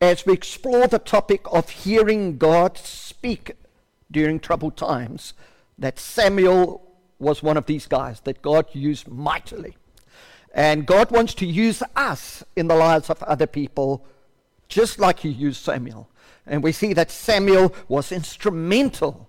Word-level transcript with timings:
as 0.00 0.24
we 0.24 0.32
explore 0.32 0.86
the 0.86 0.98
topic 0.98 1.42
of 1.52 1.68
hearing 1.68 2.38
God 2.38 2.78
speak 2.78 3.52
during 4.10 4.40
troubled 4.40 4.76
times, 4.76 5.34
that 5.78 5.98
Samuel 5.98 6.82
was 7.18 7.42
one 7.42 7.56
of 7.56 7.66
these 7.66 7.86
guys 7.86 8.20
that 8.20 8.40
God 8.40 8.66
used 8.72 9.08
mightily. 9.08 9.76
And 10.54 10.86
God 10.86 11.10
wants 11.10 11.34
to 11.34 11.46
use 11.46 11.82
us 11.94 12.42
in 12.56 12.66
the 12.66 12.74
lives 12.74 13.10
of 13.10 13.22
other 13.22 13.46
people 13.46 14.06
just 14.68 14.98
like 14.98 15.20
he 15.20 15.28
used 15.28 15.62
Samuel. 15.62 16.08
And 16.46 16.62
we 16.62 16.72
see 16.72 16.92
that 16.94 17.10
Samuel 17.10 17.74
was 17.88 18.10
instrumental 18.10 19.28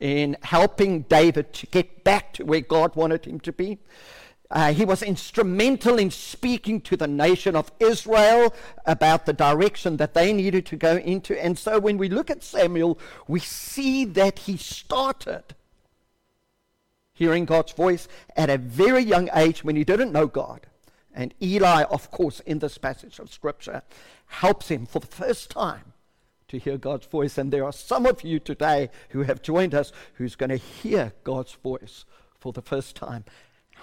in 0.00 0.36
helping 0.42 1.02
David 1.02 1.52
to 1.52 1.66
get 1.66 2.04
back 2.04 2.32
to 2.34 2.44
where 2.44 2.60
God 2.60 2.96
wanted 2.96 3.26
him 3.26 3.40
to 3.40 3.52
be. 3.52 3.78
Uh, 4.50 4.72
he 4.72 4.84
was 4.84 5.02
instrumental 5.02 5.98
in 5.98 6.10
speaking 6.10 6.80
to 6.80 6.96
the 6.96 7.06
nation 7.06 7.54
of 7.54 7.70
Israel 7.78 8.54
about 8.86 9.26
the 9.26 9.32
direction 9.32 9.98
that 9.98 10.14
they 10.14 10.32
needed 10.32 10.64
to 10.66 10.76
go 10.76 10.96
into. 10.96 11.38
And 11.42 11.58
so 11.58 11.78
when 11.78 11.98
we 11.98 12.08
look 12.08 12.30
at 12.30 12.42
Samuel, 12.42 12.98
we 13.26 13.40
see 13.40 14.06
that 14.06 14.40
he 14.40 14.56
started 14.56 15.54
hearing 17.12 17.44
God's 17.44 17.72
voice 17.72 18.08
at 18.36 18.48
a 18.48 18.56
very 18.56 19.02
young 19.02 19.28
age 19.34 19.64
when 19.64 19.76
he 19.76 19.84
didn't 19.84 20.12
know 20.12 20.26
God. 20.26 20.66
And 21.12 21.34
Eli, 21.42 21.82
of 21.82 22.10
course, 22.10 22.40
in 22.40 22.60
this 22.60 22.78
passage 22.78 23.18
of 23.18 23.32
Scripture, 23.32 23.82
helps 24.26 24.68
him 24.68 24.86
for 24.86 25.00
the 25.00 25.06
first 25.06 25.50
time 25.50 25.92
to 26.46 26.58
hear 26.58 26.78
God's 26.78 27.06
voice. 27.06 27.36
And 27.36 27.52
there 27.52 27.64
are 27.64 27.72
some 27.72 28.06
of 28.06 28.22
you 28.22 28.38
today 28.38 28.88
who 29.10 29.22
have 29.22 29.42
joined 29.42 29.74
us 29.74 29.92
who's 30.14 30.36
going 30.36 30.50
to 30.50 30.56
hear 30.56 31.12
God's 31.24 31.52
voice 31.54 32.04
for 32.38 32.52
the 32.52 32.62
first 32.62 32.96
time. 32.96 33.24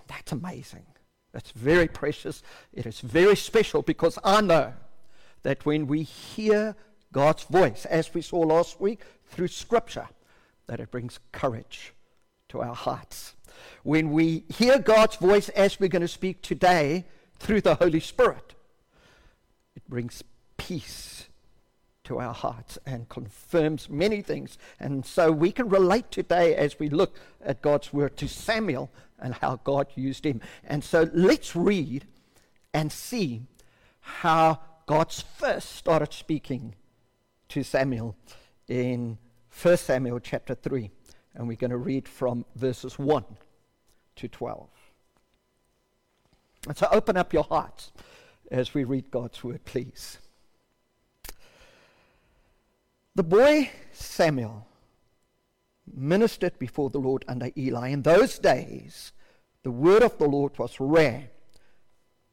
That's 0.07 0.31
amazing. 0.31 0.85
That's 1.31 1.51
very 1.51 1.87
precious. 1.87 2.43
It 2.73 2.85
is 2.85 3.01
very 3.01 3.35
special 3.35 3.81
because 3.81 4.17
I 4.23 4.41
know 4.41 4.73
that 5.43 5.65
when 5.65 5.85
we 5.87 6.03
hear 6.03 6.75
God's 7.11 7.43
voice, 7.43 7.85
as 7.85 8.13
we 8.13 8.21
saw 8.21 8.39
last 8.39 8.79
week 8.79 9.01
through 9.27 9.49
Scripture, 9.49 10.07
that 10.67 10.79
it 10.79 10.91
brings 10.91 11.19
courage 11.31 11.93
to 12.49 12.61
our 12.61 12.75
hearts. 12.75 13.35
When 13.83 14.11
we 14.11 14.43
hear 14.49 14.79
God's 14.79 15.17
voice, 15.17 15.49
as 15.49 15.79
we're 15.79 15.89
going 15.89 16.01
to 16.01 16.07
speak 16.07 16.41
today 16.41 17.05
through 17.37 17.61
the 17.61 17.75
Holy 17.75 17.99
Spirit, 17.99 18.55
it 19.75 19.87
brings 19.89 20.23
peace 20.57 21.27
to 22.05 22.19
our 22.19 22.33
hearts 22.33 22.77
and 22.85 23.09
confirms 23.09 23.89
many 23.89 24.21
things. 24.21 24.57
And 24.79 25.05
so 25.05 25.31
we 25.31 25.51
can 25.51 25.69
relate 25.69 26.11
today 26.11 26.55
as 26.55 26.79
we 26.79 26.89
look 26.89 27.15
at 27.43 27.61
God's 27.61 27.91
word 27.91 28.15
to 28.17 28.27
Samuel 28.27 28.89
and 29.25 29.33
how 29.33 29.59
God 29.63 29.87
used 29.95 30.23
him. 30.23 30.39
And 30.63 30.83
so 30.83 31.09
let's 31.11 31.55
read 31.55 32.05
and 32.75 32.91
see 32.91 33.41
how 33.99 34.59
God's 34.85 35.21
first 35.21 35.75
started 35.75 36.13
speaking 36.13 36.75
to 37.49 37.63
Samuel 37.63 38.15
in 38.67 39.17
1 39.61 39.77
Samuel 39.77 40.19
chapter 40.19 40.53
3. 40.53 40.91
And 41.33 41.47
we're 41.47 41.57
going 41.57 41.71
to 41.71 41.77
read 41.77 42.07
from 42.07 42.45
verses 42.55 42.99
1 42.99 43.25
to 44.17 44.27
12. 44.27 44.69
And 46.67 46.77
so 46.77 46.87
open 46.91 47.17
up 47.17 47.33
your 47.33 47.45
hearts 47.45 47.91
as 48.51 48.75
we 48.75 48.83
read 48.83 49.09
God's 49.09 49.43
word, 49.43 49.65
please. 49.65 50.19
The 53.15 53.23
boy 53.23 53.71
Samuel 53.91 54.67
ministered 55.93 56.57
before 56.59 56.89
the 56.89 56.99
Lord 56.99 57.25
under 57.27 57.49
Eli. 57.57 57.89
In 57.89 58.01
those 58.01 58.39
days, 58.39 59.11
the 59.63 59.71
word 59.71 60.03
of 60.03 60.17
the 60.17 60.27
Lord 60.27 60.57
was 60.57 60.79
rare. 60.79 61.29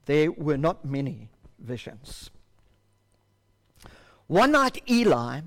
There 0.06 0.33
were 0.33 0.58
not 0.58 0.84
many 0.84 1.31
visions. 1.58 2.30
One 4.27 4.53
night, 4.53 4.83
Eli, 4.89 5.41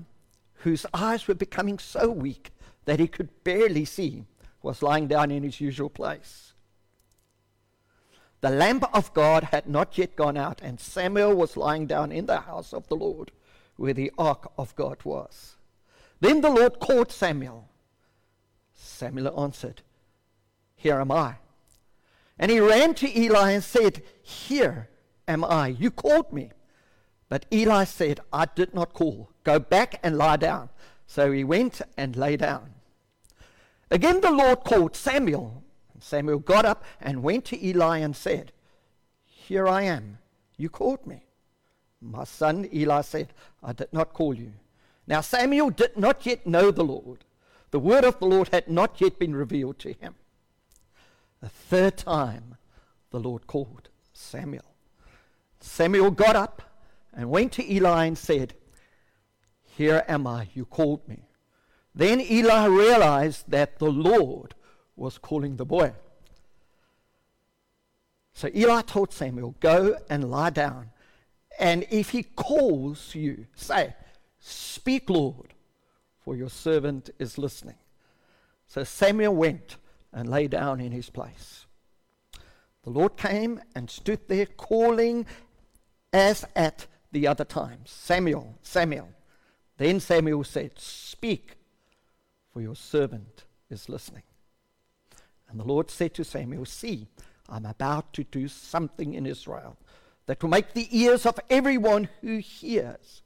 whose 0.60 0.86
eyes 0.94 1.26
were 1.26 1.34
becoming 1.34 1.78
so 1.78 2.10
weak 2.10 2.50
that 2.84 3.00
he 3.00 3.08
could 3.08 3.44
barely 3.44 3.84
see, 3.84 4.24
was 4.62 4.82
lying 4.82 5.06
down 5.06 5.30
in 5.30 5.42
his 5.42 5.60
usual 5.60 5.90
place. 5.90 6.52
The 8.40 8.50
lamp 8.50 8.84
of 8.94 9.12
God 9.14 9.44
had 9.44 9.68
not 9.68 9.96
yet 9.98 10.16
gone 10.16 10.36
out, 10.36 10.60
and 10.62 10.78
Samuel 10.78 11.34
was 11.34 11.56
lying 11.56 11.86
down 11.86 12.12
in 12.12 12.26
the 12.26 12.40
house 12.40 12.72
of 12.72 12.86
the 12.88 12.96
Lord 12.96 13.32
where 13.76 13.94
the 13.94 14.12
ark 14.18 14.50
of 14.58 14.74
God 14.76 14.98
was. 15.04 15.56
Then 16.20 16.40
the 16.40 16.50
Lord 16.50 16.80
called 16.80 17.12
Samuel. 17.12 17.68
Samuel 18.86 19.38
answered, 19.40 19.82
Here 20.74 21.00
am 21.00 21.12
I. 21.12 21.36
And 22.38 22.50
he 22.50 22.60
ran 22.60 22.94
to 22.94 23.18
Eli 23.18 23.52
and 23.52 23.64
said, 23.64 24.02
Here 24.22 24.88
am 25.26 25.44
I. 25.44 25.68
You 25.68 25.90
called 25.90 26.32
me. 26.32 26.50
But 27.28 27.46
Eli 27.52 27.84
said, 27.84 28.20
I 28.32 28.46
did 28.46 28.74
not 28.74 28.92
call. 28.92 29.30
Go 29.44 29.58
back 29.58 29.98
and 30.02 30.16
lie 30.16 30.36
down. 30.36 30.68
So 31.06 31.32
he 31.32 31.44
went 31.44 31.82
and 31.96 32.16
lay 32.16 32.36
down. 32.36 32.74
Again 33.90 34.20
the 34.20 34.32
Lord 34.32 34.64
called 34.64 34.96
Samuel. 34.96 35.62
Samuel 35.98 36.38
got 36.38 36.64
up 36.64 36.84
and 37.00 37.22
went 37.22 37.44
to 37.46 37.66
Eli 37.66 37.98
and 37.98 38.14
said, 38.14 38.52
Here 39.24 39.66
I 39.66 39.82
am. 39.82 40.18
You 40.56 40.68
called 40.68 41.06
me. 41.06 41.24
My 42.00 42.24
son 42.24 42.68
Eli 42.72 43.00
said, 43.00 43.32
I 43.62 43.72
did 43.72 43.92
not 43.92 44.12
call 44.12 44.34
you. 44.34 44.52
Now 45.06 45.20
Samuel 45.20 45.70
did 45.70 45.96
not 45.96 46.26
yet 46.26 46.46
know 46.46 46.70
the 46.70 46.84
Lord. 46.84 47.24
The 47.76 47.80
word 47.80 48.04
of 48.04 48.18
the 48.20 48.24
Lord 48.24 48.48
had 48.52 48.68
not 48.68 49.02
yet 49.02 49.18
been 49.18 49.36
revealed 49.36 49.78
to 49.80 49.92
him. 49.92 50.14
A 51.42 51.50
third 51.50 51.98
time 51.98 52.56
the 53.10 53.20
Lord 53.20 53.46
called 53.46 53.90
Samuel. 54.14 54.64
Samuel 55.60 56.10
got 56.10 56.36
up 56.36 56.62
and 57.12 57.28
went 57.28 57.52
to 57.52 57.70
Eli 57.70 58.06
and 58.06 58.16
said, 58.16 58.54
Here 59.62 60.02
am 60.08 60.26
I, 60.26 60.48
you 60.54 60.64
called 60.64 61.06
me. 61.06 61.28
Then 61.94 62.18
Eli 62.18 62.64
realized 62.64 63.50
that 63.50 63.78
the 63.78 63.92
Lord 63.92 64.54
was 64.96 65.18
calling 65.18 65.56
the 65.56 65.66
boy. 65.66 65.92
So 68.32 68.48
Eli 68.56 68.80
told 68.80 69.12
Samuel, 69.12 69.54
Go 69.60 69.98
and 70.08 70.30
lie 70.30 70.48
down 70.48 70.92
and 71.58 71.84
if 71.90 72.08
he 72.08 72.22
calls 72.22 73.14
you, 73.14 73.48
say, 73.54 73.94
Speak, 74.40 75.10
Lord, 75.10 75.52
for 76.26 76.34
your 76.34 76.50
servant 76.50 77.08
is 77.20 77.38
listening. 77.38 77.76
So 78.66 78.82
Samuel 78.82 79.32
went 79.32 79.76
and 80.12 80.28
lay 80.28 80.48
down 80.48 80.80
in 80.80 80.90
his 80.90 81.08
place. 81.08 81.66
The 82.82 82.90
Lord 82.90 83.16
came 83.16 83.60
and 83.76 83.88
stood 83.88 84.26
there 84.26 84.46
calling 84.46 85.24
as 86.12 86.44
at 86.56 86.88
the 87.12 87.28
other 87.28 87.44
times 87.44 87.92
Samuel, 87.92 88.58
Samuel. 88.62 89.08
Then 89.76 90.00
Samuel 90.00 90.42
said, 90.42 90.80
Speak, 90.80 91.58
for 92.52 92.60
your 92.60 92.74
servant 92.74 93.44
is 93.70 93.88
listening. 93.88 94.24
And 95.48 95.60
the 95.60 95.64
Lord 95.64 95.92
said 95.92 96.12
to 96.14 96.24
Samuel, 96.24 96.64
See, 96.64 97.06
I'm 97.48 97.66
about 97.66 98.12
to 98.14 98.24
do 98.24 98.48
something 98.48 99.14
in 99.14 99.26
Israel 99.26 99.76
that 100.26 100.42
will 100.42 100.50
make 100.50 100.72
the 100.72 100.88
ears 100.90 101.24
of 101.24 101.38
everyone 101.48 102.08
who 102.20 102.38
hears 102.38 103.22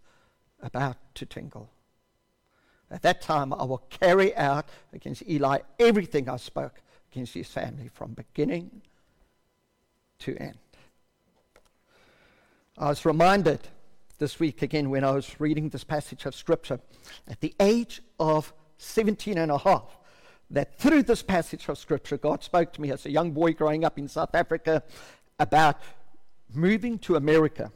about 0.61 0.99
to 1.15 1.25
tingle. 1.25 1.71
At 2.91 3.03
that 3.03 3.21
time, 3.21 3.53
I 3.53 3.65
will 3.65 3.85
carry 3.89 4.37
out 4.37 4.69
against 4.93 5.23
Eli 5.29 5.61
everything 5.79 6.29
I 6.29 6.37
spoke 6.37 6.81
against 7.13 7.35
his 7.35 7.49
family 7.49 7.89
from 7.89 8.13
beginning 8.13 8.83
to 10.21 10.37
end. 10.37 10.59
I 12.77 12.89
was 12.89 13.05
reminded 13.05 13.61
this 14.19 14.41
week 14.41 14.63
again 14.63 14.91
when 14.91 15.05
I 15.05 15.13
was 15.13 15.41
reading 15.41 15.69
this 15.69 15.85
passage 15.85 16.27
of 16.27 16.35
Scripture 16.35 16.81
at 17.29 17.41
the 17.41 17.55
age 17.61 18.03
of 18.19 18.53
17 18.79 19.39
and 19.39 19.51
a 19.51 19.59
half 19.59 19.99
that 20.51 20.79
through 20.79 21.05
this 21.05 21.23
passage 21.23 21.69
of 21.69 21.79
Scripture, 21.79 22.19
God 22.19 22.43
spoke 22.43 22.73
to 22.73 22.81
me 22.81 22.91
as 22.91 23.07
a 23.07 23.11
young 23.11 23.31
boy 23.31 23.53
growing 23.53 23.85
up 23.85 23.99
in 23.99 24.09
South 24.09 24.35
Africa 24.35 24.83
about 25.39 25.81
moving 26.53 26.99
to 26.99 27.17
America 27.17 27.71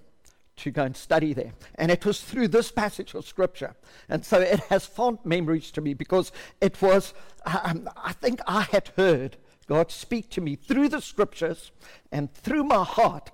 to 0.57 0.71
go 0.71 0.83
and 0.85 0.97
study 0.97 1.33
there. 1.33 1.53
And 1.75 1.91
it 1.91 2.05
was 2.05 2.21
through 2.21 2.49
this 2.49 2.71
passage 2.71 3.15
of 3.15 3.27
scripture. 3.27 3.75
And 4.09 4.25
so 4.25 4.41
it 4.41 4.61
has 4.61 4.87
fond 4.87 5.19
memories 5.25 5.71
to 5.73 5.81
me 5.81 5.95
because 5.95 6.33
it 6.61 6.81
was, 6.81 7.15
um, 7.47 7.89
I 7.97 8.13
think 8.13 8.41
I 8.47 8.63
had 8.63 8.89
heard 8.97 9.37
God 9.67 9.91
speak 9.91 10.31
to 10.31 10.41
me 10.41 10.57
through 10.57 10.91
the 10.91 11.01
scriptures 11.01 11.73
and 12.13 12.33
through 12.33 12.65
my 12.65 12.85
heart 12.85 13.31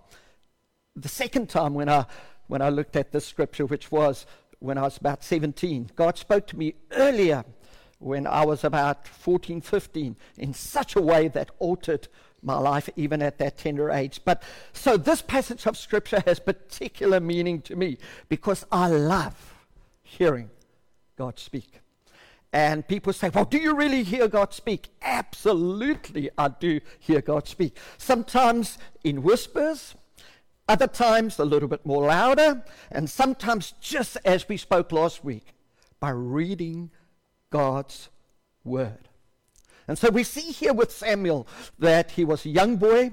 the 0.96 1.08
second 1.08 1.48
time 1.48 1.74
when 1.74 1.88
I, 1.88 2.06
when 2.46 2.62
I 2.62 2.68
looked 2.68 2.96
at 2.96 3.12
this 3.12 3.26
scripture, 3.26 3.66
which 3.66 3.90
was 3.90 4.26
when 4.58 4.78
I 4.78 4.82
was 4.82 4.96
about 4.96 5.24
17. 5.24 5.90
God 5.96 6.18
spoke 6.18 6.46
to 6.48 6.58
me 6.58 6.74
earlier 6.92 7.44
when 7.98 8.26
I 8.26 8.44
was 8.44 8.64
about 8.64 9.06
14, 9.06 9.60
15 9.60 10.16
in 10.38 10.54
such 10.54 10.96
a 10.96 11.00
way 11.00 11.28
that 11.28 11.50
altered 11.58 12.08
my 12.42 12.58
life 12.58 12.88
even 12.96 13.22
at 13.22 13.38
that 13.38 13.58
tender 13.58 13.90
age. 13.90 14.20
But 14.24 14.42
so 14.72 14.96
this 14.96 15.22
passage 15.22 15.66
of 15.66 15.76
scripture 15.76 16.22
has 16.26 16.40
particular 16.40 17.20
meaning 17.20 17.62
to 17.62 17.76
me 17.76 17.98
because 18.28 18.64
I 18.70 18.88
love 18.88 19.54
hearing 20.02 20.50
God 21.16 21.38
speak. 21.38 21.80
And 22.52 22.86
people 22.86 23.12
say, 23.12 23.30
Well, 23.32 23.44
do 23.44 23.58
you 23.58 23.76
really 23.76 24.02
hear 24.02 24.26
God 24.26 24.52
speak? 24.52 24.88
Absolutely, 25.02 26.30
I 26.36 26.48
do 26.48 26.80
hear 26.98 27.20
God 27.20 27.46
speak. 27.46 27.76
Sometimes 27.96 28.78
in 29.04 29.22
whispers, 29.22 29.94
other 30.66 30.88
times 30.88 31.38
a 31.38 31.44
little 31.44 31.68
bit 31.68 31.86
more 31.86 32.06
louder, 32.06 32.64
and 32.90 33.08
sometimes 33.08 33.74
just 33.80 34.16
as 34.24 34.48
we 34.48 34.56
spoke 34.56 34.90
last 34.90 35.24
week, 35.24 35.54
by 36.00 36.10
reading 36.10 36.90
God's 37.50 38.08
word. 38.64 39.09
And 39.90 39.98
so 39.98 40.08
we 40.08 40.22
see 40.22 40.52
here 40.52 40.72
with 40.72 40.92
Samuel 40.92 41.48
that 41.80 42.12
he 42.12 42.24
was 42.24 42.46
a 42.46 42.48
young 42.48 42.76
boy. 42.76 43.10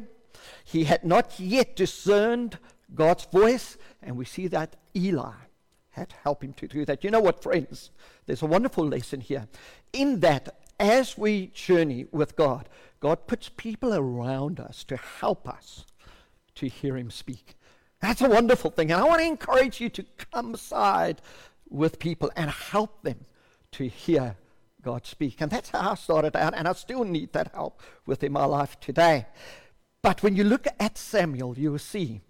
He 0.63 0.83
had 0.83 1.03
not 1.03 1.39
yet 1.39 1.75
discerned 1.75 2.59
God's 2.93 3.25
voice, 3.25 3.79
and 4.03 4.15
we 4.15 4.25
see 4.25 4.45
that 4.49 4.75
Eli 4.95 5.33
had 5.89 6.13
helped 6.21 6.43
him 6.43 6.53
to 6.53 6.67
do 6.67 6.85
that. 6.85 7.03
You 7.03 7.09
know 7.09 7.19
what, 7.19 7.41
friends? 7.41 7.89
There's 8.27 8.43
a 8.43 8.45
wonderful 8.45 8.87
lesson 8.87 9.21
here. 9.21 9.47
In 9.91 10.19
that, 10.19 10.55
as 10.79 11.17
we 11.17 11.47
journey 11.47 12.05
with 12.11 12.35
God, 12.35 12.69
God 12.99 13.25
puts 13.25 13.49
people 13.49 13.95
around 13.95 14.59
us 14.59 14.83
to 14.83 14.97
help 14.97 15.49
us 15.49 15.83
to 16.53 16.67
hear 16.67 16.95
Him 16.95 17.09
speak. 17.09 17.55
That's 18.01 18.21
a 18.21 18.29
wonderful 18.29 18.69
thing. 18.69 18.91
And 18.91 19.01
I 19.01 19.03
want 19.03 19.21
to 19.21 19.25
encourage 19.25 19.81
you 19.81 19.89
to 19.89 20.05
come 20.31 20.55
side 20.55 21.23
with 21.71 21.97
people 21.97 22.29
and 22.35 22.51
help 22.51 23.01
them 23.01 23.25
to 23.71 23.87
hear 23.87 24.35
God 24.87 25.05
speak. 25.05 25.41
And 25.41 25.51
that's 25.51 25.71
how 25.71 25.91
I 25.91 25.95
started 25.95 26.33
out, 26.37 26.53
and 26.55 26.65
I 26.65 26.71
still 26.71 27.03
need 27.03 27.33
that 27.33 27.53
help 27.53 27.81
within 28.05 28.31
my 28.31 28.45
life 28.45 28.79
today. 28.79 29.25
But 30.01 30.23
when 30.23 30.37
you 30.37 30.45
look 30.45 30.65
at 30.79 30.97
Samuel, 30.97 31.59
you 31.59 31.73
will 31.73 31.79
see 31.79 32.21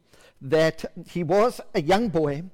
that 0.41 0.83
he 1.07 1.23
was 1.23 1.61
a 1.75 1.81
young 1.83 2.09
boy 2.09 2.45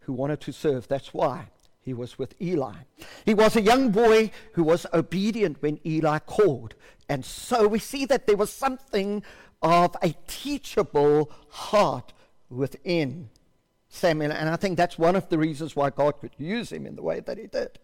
who 0.00 0.12
wanted 0.12 0.40
to 0.40 0.52
serve. 0.52 0.88
That's 0.88 1.14
why 1.14 1.50
he 1.80 1.94
was 1.94 2.18
with 2.18 2.34
Eli. 2.42 2.78
He 3.24 3.32
was 3.32 3.54
a 3.54 3.62
young 3.62 3.92
boy 3.92 4.32
who 4.54 4.64
was 4.64 4.86
obedient 4.92 5.62
when 5.62 5.78
Eli 5.86 6.18
called. 6.18 6.74
And 7.08 7.24
so 7.24 7.68
we 7.68 7.78
see 7.78 8.04
that 8.06 8.26
there 8.26 8.36
was 8.36 8.52
something 8.52 9.22
of 9.62 9.94
a 10.02 10.16
teachable 10.26 11.30
heart 11.50 12.12
within 12.50 13.30
Samuel. 13.88 14.32
And 14.32 14.48
I 14.48 14.56
think 14.56 14.76
that's 14.76 14.98
one 14.98 15.14
of 15.14 15.28
the 15.28 15.38
reasons 15.38 15.76
why 15.76 15.90
God 15.90 16.18
could 16.18 16.34
use 16.38 16.72
him 16.72 16.86
in 16.86 16.96
the 16.96 17.02
way 17.02 17.20
that 17.20 17.38
he 17.38 17.46
did. 17.46 17.78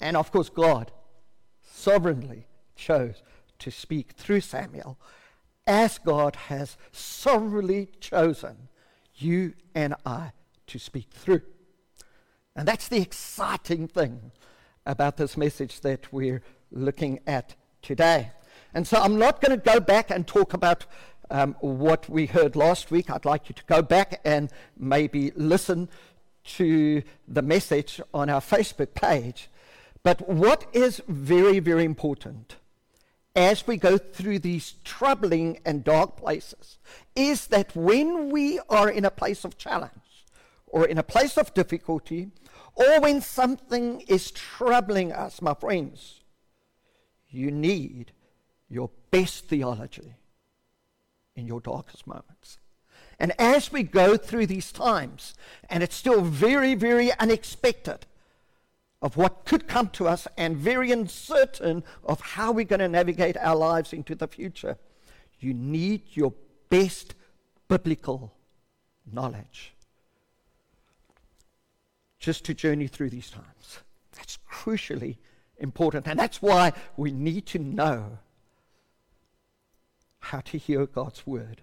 And 0.00 0.16
of 0.16 0.32
course, 0.32 0.48
God 0.48 0.92
sovereignly 1.62 2.46
chose 2.76 3.22
to 3.58 3.70
speak 3.70 4.12
through 4.12 4.40
Samuel 4.40 4.98
as 5.66 5.98
God 5.98 6.36
has 6.36 6.76
sovereignly 6.90 7.88
chosen 8.00 8.68
you 9.16 9.54
and 9.74 9.94
I 10.04 10.32
to 10.66 10.78
speak 10.78 11.10
through. 11.10 11.42
And 12.56 12.66
that's 12.66 12.88
the 12.88 13.00
exciting 13.00 13.86
thing 13.86 14.32
about 14.86 15.16
this 15.16 15.36
message 15.36 15.80
that 15.80 16.12
we're 16.12 16.42
looking 16.72 17.20
at 17.26 17.54
today. 17.82 18.32
And 18.74 18.86
so 18.86 19.00
I'm 19.00 19.18
not 19.18 19.40
going 19.40 19.58
to 19.58 19.64
go 19.64 19.80
back 19.80 20.10
and 20.10 20.26
talk 20.26 20.54
about 20.54 20.86
um, 21.30 21.54
what 21.60 22.08
we 22.08 22.26
heard 22.26 22.56
last 22.56 22.90
week. 22.90 23.10
I'd 23.10 23.24
like 23.24 23.48
you 23.48 23.54
to 23.54 23.64
go 23.64 23.82
back 23.82 24.20
and 24.24 24.50
maybe 24.76 25.32
listen 25.36 25.88
to 26.56 27.02
the 27.28 27.42
message 27.42 28.00
on 28.12 28.28
our 28.30 28.40
Facebook 28.40 28.94
page. 28.94 29.48
But 30.02 30.28
what 30.28 30.66
is 30.72 31.02
very, 31.08 31.58
very 31.58 31.84
important 31.84 32.56
as 33.36 33.66
we 33.66 33.76
go 33.76 33.96
through 33.96 34.40
these 34.40 34.74
troubling 34.84 35.60
and 35.64 35.84
dark 35.84 36.16
places 36.16 36.78
is 37.14 37.46
that 37.48 37.76
when 37.76 38.30
we 38.30 38.58
are 38.68 38.90
in 38.90 39.04
a 39.04 39.10
place 39.10 39.44
of 39.44 39.56
challenge 39.56 40.26
or 40.66 40.86
in 40.86 40.98
a 40.98 41.02
place 41.02 41.36
of 41.36 41.54
difficulty 41.54 42.30
or 42.74 43.00
when 43.00 43.20
something 43.20 44.00
is 44.02 44.30
troubling 44.30 45.12
us, 45.12 45.42
my 45.42 45.54
friends, 45.54 46.20
you 47.28 47.50
need 47.50 48.12
your 48.68 48.90
best 49.10 49.48
theology 49.48 50.14
in 51.36 51.46
your 51.46 51.60
darkest 51.60 52.06
moments. 52.06 52.58
And 53.18 53.32
as 53.38 53.70
we 53.70 53.82
go 53.82 54.16
through 54.16 54.46
these 54.46 54.72
times, 54.72 55.34
and 55.68 55.82
it's 55.82 55.94
still 55.94 56.22
very, 56.22 56.74
very 56.74 57.12
unexpected 57.18 58.06
of 59.02 59.16
what 59.16 59.44
could 59.44 59.66
come 59.66 59.88
to 59.88 60.06
us 60.06 60.28
and 60.36 60.56
very 60.56 60.92
uncertain 60.92 61.82
of 62.04 62.20
how 62.20 62.52
we're 62.52 62.64
going 62.64 62.80
to 62.80 62.88
navigate 62.88 63.36
our 63.38 63.56
lives 63.56 63.92
into 63.92 64.14
the 64.14 64.28
future, 64.28 64.76
you 65.38 65.54
need 65.54 66.02
your 66.12 66.34
best 66.68 67.14
biblical 67.68 68.32
knowledge 69.10 69.72
just 72.18 72.44
to 72.44 72.54
journey 72.54 72.86
through 72.86 73.10
these 73.10 73.30
times. 73.30 73.78
That's 74.12 74.38
crucially 74.50 75.16
important. 75.58 76.06
And 76.06 76.18
that's 76.18 76.42
why 76.42 76.72
we 76.96 77.10
need 77.10 77.46
to 77.46 77.58
know 77.58 78.18
how 80.18 80.40
to 80.40 80.58
hear 80.58 80.86
God's 80.86 81.26
word 81.26 81.62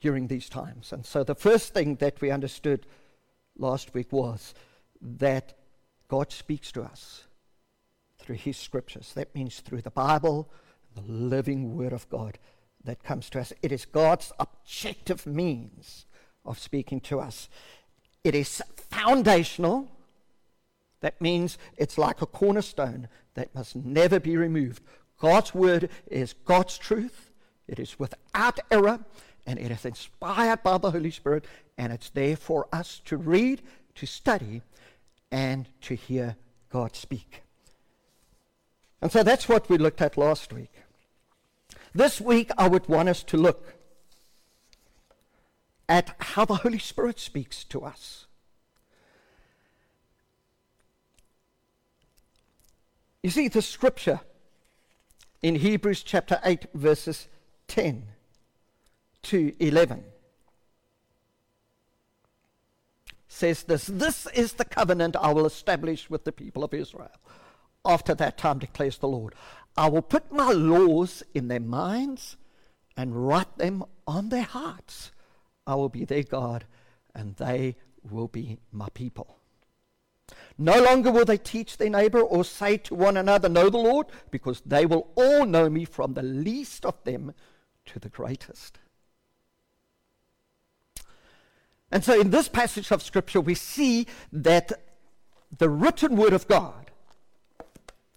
during 0.00 0.28
these 0.28 0.48
times. 0.48 0.92
And 0.92 1.04
so 1.04 1.24
the 1.24 1.34
first 1.34 1.74
thing 1.74 1.96
that 1.96 2.20
we 2.20 2.30
understood 2.30 2.86
last 3.58 3.94
week 3.94 4.12
was 4.12 4.54
that 5.04 5.54
God 6.08 6.32
speaks 6.32 6.72
to 6.72 6.82
us 6.82 7.24
through 8.18 8.36
his 8.36 8.56
scriptures. 8.56 9.12
That 9.14 9.34
means 9.34 9.60
through 9.60 9.82
the 9.82 9.90
Bible, 9.90 10.50
the 10.94 11.02
living 11.02 11.76
word 11.76 11.92
of 11.92 12.08
God 12.08 12.38
that 12.84 13.02
comes 13.02 13.28
to 13.30 13.40
us. 13.40 13.52
It 13.62 13.72
is 13.72 13.84
God's 13.84 14.32
objective 14.38 15.26
means 15.26 16.06
of 16.44 16.58
speaking 16.58 17.00
to 17.02 17.20
us. 17.20 17.48
It 18.22 18.34
is 18.34 18.62
foundational. 18.90 19.90
That 21.00 21.20
means 21.20 21.58
it's 21.76 21.98
like 21.98 22.22
a 22.22 22.26
cornerstone 22.26 23.08
that 23.34 23.54
must 23.54 23.76
never 23.76 24.18
be 24.18 24.36
removed. 24.36 24.82
God's 25.18 25.54
word 25.54 25.90
is 26.06 26.32
God's 26.32 26.78
truth. 26.78 27.30
It 27.66 27.78
is 27.78 27.98
without 27.98 28.60
error 28.70 29.04
and 29.46 29.58
it 29.58 29.70
is 29.70 29.84
inspired 29.84 30.62
by 30.62 30.78
the 30.78 30.90
Holy 30.90 31.10
Spirit 31.10 31.44
and 31.76 31.92
it's 31.92 32.10
there 32.10 32.36
for 32.36 32.68
us 32.72 33.00
to 33.06 33.16
read, 33.16 33.62
to 33.96 34.06
study, 34.06 34.62
and 35.34 35.68
to 35.80 35.96
hear 35.96 36.36
God 36.70 36.94
speak. 36.94 37.42
And 39.02 39.10
so 39.10 39.24
that's 39.24 39.48
what 39.48 39.68
we 39.68 39.76
looked 39.76 40.00
at 40.00 40.16
last 40.16 40.52
week. 40.52 40.70
This 41.92 42.20
week, 42.20 42.52
I 42.56 42.68
would 42.68 42.88
want 42.88 43.08
us 43.08 43.24
to 43.24 43.36
look 43.36 43.74
at 45.88 46.14
how 46.20 46.44
the 46.44 46.54
Holy 46.54 46.78
Spirit 46.78 47.18
speaks 47.18 47.64
to 47.64 47.82
us. 47.82 48.26
You 53.24 53.30
see, 53.30 53.48
the 53.48 53.60
scripture 53.60 54.20
in 55.42 55.56
Hebrews 55.56 56.04
chapter 56.04 56.38
8, 56.44 56.66
verses 56.74 57.26
10 57.66 58.04
to 59.22 59.52
11 59.58 60.04
says 63.34 63.64
this 63.64 63.86
This 63.86 64.26
is 64.28 64.54
the 64.54 64.64
covenant 64.64 65.16
I 65.16 65.32
will 65.32 65.46
establish 65.46 66.08
with 66.08 66.24
the 66.24 66.32
people 66.32 66.64
of 66.64 66.72
Israel. 66.72 67.10
After 67.84 68.14
that 68.14 68.38
time, 68.38 68.58
declares 68.58 68.98
the 68.98 69.08
Lord, 69.08 69.34
I 69.76 69.88
will 69.88 70.02
put 70.02 70.32
my 70.32 70.52
laws 70.52 71.22
in 71.34 71.48
their 71.48 71.60
minds 71.60 72.36
and 72.96 73.26
write 73.26 73.58
them 73.58 73.84
on 74.06 74.28
their 74.28 74.44
hearts. 74.44 75.10
I 75.66 75.74
will 75.74 75.88
be 75.88 76.04
their 76.04 76.22
God, 76.22 76.64
and 77.14 77.36
they 77.36 77.76
will 78.08 78.28
be 78.28 78.58
my 78.70 78.88
people. 78.94 79.38
No 80.56 80.80
longer 80.82 81.10
will 81.10 81.24
they 81.24 81.36
teach 81.36 81.76
their 81.76 81.90
neighbor 81.90 82.20
or 82.20 82.44
say 82.44 82.76
to 82.78 82.94
one 82.94 83.16
another, 83.16 83.48
Know 83.48 83.68
the 83.68 83.78
Lord, 83.78 84.06
because 84.30 84.62
they 84.64 84.86
will 84.86 85.10
all 85.16 85.44
know 85.44 85.68
me 85.68 85.84
from 85.84 86.14
the 86.14 86.22
least 86.22 86.86
of 86.86 87.02
them 87.04 87.34
to 87.86 87.98
the 87.98 88.08
greatest. 88.08 88.78
And 91.90 92.04
so 92.04 92.18
in 92.18 92.30
this 92.30 92.48
passage 92.48 92.90
of 92.90 93.02
Scripture, 93.02 93.40
we 93.40 93.54
see 93.54 94.06
that 94.32 94.72
the 95.56 95.68
written 95.68 96.16
Word 96.16 96.32
of 96.32 96.48
God, 96.48 96.90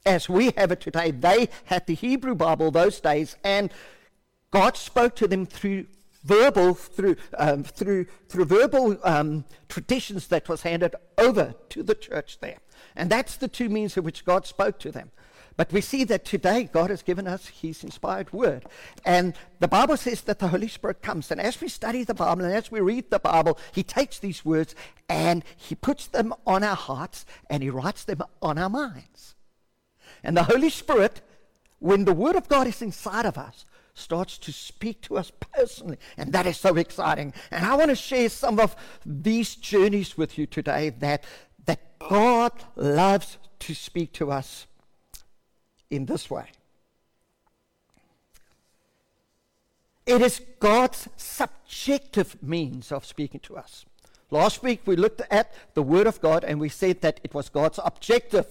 as 0.06 0.30
we 0.30 0.52
have 0.58 0.72
it 0.72 0.82
today, 0.82 1.12
they 1.12 1.50
had 1.66 1.86
the 1.86 1.94
Hebrew 1.94 2.34
Bible 2.34 2.72
those 2.72 3.00
days, 3.00 3.36
and 3.44 3.72
God 4.52 4.78
spoke 4.78 5.16
to 5.18 5.28
them 5.28 5.46
through 5.46 5.86
verbal 6.24 6.74
through 6.74 7.16
um, 7.38 7.64
through 7.64 8.06
through 8.28 8.46
verbal 8.46 8.98
um, 9.04 9.46
traditions 9.70 10.28
that 10.28 10.50
was 10.50 10.64
handed 10.64 10.96
over 11.18 11.56
to 11.70 11.84
the 11.84 11.96
church 11.96 12.40
there, 12.40 12.58
and 12.96 13.10
that's 13.10 13.36
the 13.38 13.48
two 13.48 13.70
means 13.70 13.98
in 13.98 14.04
which 14.04 14.26
God 14.26 14.48
spoke 14.48 14.80
to 14.80 14.92
them. 14.92 15.12
But 15.58 15.74
we 15.74 15.82
see 15.82 16.04
that 16.04 16.24
today 16.24 16.70
God 16.72 16.92
has 16.92 17.02
given 17.02 17.28
us 17.28 17.48
His 17.48 17.84
inspired 17.84 18.32
word. 18.32 18.66
And 19.04 19.34
the 19.60 19.68
Bible 19.68 19.98
says 19.98 20.22
that 20.22 20.38
the 20.38 20.50
Holy 20.50 20.68
Spirit 20.68 21.02
comes. 21.02 21.32
And 21.32 21.42
as 21.42 21.60
we 21.60 21.68
study 21.68 22.04
the 22.04 22.14
Bible 22.14 22.46
and 22.46 22.54
as 22.54 22.72
we 22.72 22.80
read 22.80 23.10
the 23.10 23.20
Bible, 23.20 23.58
He 23.74 23.82
takes 23.82 24.20
these 24.20 24.46
words 24.46 24.76
and 25.10 25.44
He 25.56 25.74
puts 25.74 26.06
them 26.06 26.34
on 26.46 26.64
our 26.64 26.76
hearts 26.76 27.26
and 27.50 27.64
He 27.64 27.72
writes 27.72 28.04
them 28.04 28.22
on 28.40 28.60
our 28.60 28.70
minds. 28.70 29.36
And 30.24 30.38
the 30.38 30.44
Holy 30.44 30.70
Spirit, 30.70 31.22
when 31.80 32.06
the 32.06 32.14
Word 32.14 32.36
of 32.36 32.48
God 32.48 32.68
is 32.68 32.84
inside 32.84 33.26
of 33.26 33.38
us, 33.38 33.66
starts 33.96 34.38
to 34.38 34.54
speak 34.54 35.02
to 35.02 35.18
us 35.18 35.32
personally. 35.40 35.98
And 36.18 36.32
that 36.34 36.46
is 36.46 36.58
so 36.58 36.76
exciting. 36.76 37.34
And 37.50 37.66
I 37.66 37.76
want 37.76 37.90
to 37.90 37.96
share 37.96 38.30
some 38.30 38.60
of 38.60 38.76
these 39.04 39.56
journeys 39.56 40.16
with 40.16 40.38
you 40.38 40.46
today 40.46 40.90
that, 41.00 41.24
that 41.66 41.98
God 41.98 42.52
loves 42.76 43.40
to 43.62 43.74
speak 43.74 44.14
to 44.14 44.32
us 44.32 44.68
in 45.90 46.06
this 46.06 46.30
way. 46.30 46.46
It 50.06 50.22
is 50.22 50.42
God's 50.60 51.10
subjective 51.18 52.42
means 52.42 52.92
of 52.92 53.06
speaking 53.06 53.42
to 53.42 53.58
us. 53.58 53.86
Last 54.32 54.64
week 54.64 54.82
we 54.86 54.96
looked 54.96 55.22
at 55.30 55.54
the 55.74 55.84
Word 55.84 56.08
of 56.08 56.22
God 56.22 56.44
and 56.44 56.60
we 56.60 56.70
said 56.70 57.02
that 57.02 57.20
it 57.24 57.34
was 57.34 57.50
God's 57.50 57.80
objective 57.84 58.48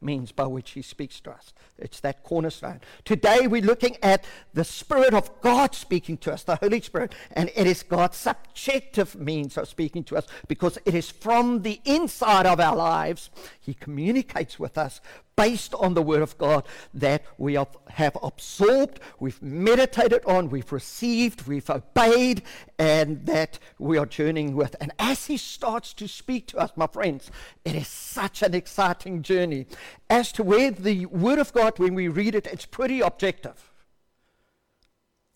means 0.00 0.32
by 0.32 0.46
which 0.46 0.70
He 0.72 0.82
speaks 0.82 1.20
to 1.20 1.30
us. 1.30 1.52
It's 1.78 2.00
that 2.00 2.22
cornerstone. 2.22 2.80
Today 3.04 3.46
we're 3.46 3.62
looking 3.62 3.96
at 4.02 4.24
the 4.54 4.64
Spirit 4.64 5.14
of 5.14 5.40
God 5.40 5.74
speaking 5.74 6.16
to 6.18 6.32
us, 6.32 6.42
the 6.42 6.56
Holy 6.56 6.80
Spirit, 6.80 7.14
and 7.32 7.50
it 7.54 7.66
is 7.66 7.82
God's 7.82 8.16
subjective 8.16 9.14
means 9.14 9.56
of 9.56 9.68
speaking 9.68 10.04
to 10.04 10.16
us 10.16 10.26
because 10.46 10.78
it 10.84 10.94
is 10.94 11.10
from 11.10 11.62
the 11.62 11.80
inside 11.84 12.46
of 12.46 12.60
our 12.60 12.76
lives. 12.76 13.30
He 13.60 13.74
communicates 13.74 14.58
with 14.58 14.78
us 14.78 15.00
based 15.38 15.72
on 15.74 15.94
the 15.94 16.02
Word 16.02 16.20
of 16.20 16.36
God 16.36 16.66
that 16.92 17.22
we 17.38 17.54
have 17.54 18.16
absorbed, 18.24 18.98
we've 19.20 19.40
meditated 19.40 20.24
on, 20.26 20.50
we've 20.50 20.72
received, 20.72 21.46
we've 21.46 21.70
obeyed, 21.70 22.42
and 22.76 23.24
that 23.26 23.60
we 23.78 23.96
are 23.96 24.04
journeying 24.04 24.56
with. 24.56 24.74
And 24.80 24.90
as 24.98 25.26
He 25.26 25.36
starts 25.36 25.94
to 25.94 26.08
speak 26.08 26.48
to 26.48 26.58
us, 26.58 26.72
my 26.74 26.88
friends, 26.88 27.30
it 27.64 27.76
is 27.76 27.86
such 27.86 28.42
an 28.42 28.52
exciting 28.52 29.22
journey. 29.22 29.66
As 30.10 30.32
to 30.32 30.42
where 30.42 30.72
the 30.72 31.06
Word 31.06 31.38
of 31.38 31.52
God, 31.52 31.78
when 31.78 31.94
we 31.94 32.08
read 32.08 32.34
it, 32.34 32.48
it's 32.48 32.66
pretty 32.66 33.00
objective. 33.00 33.70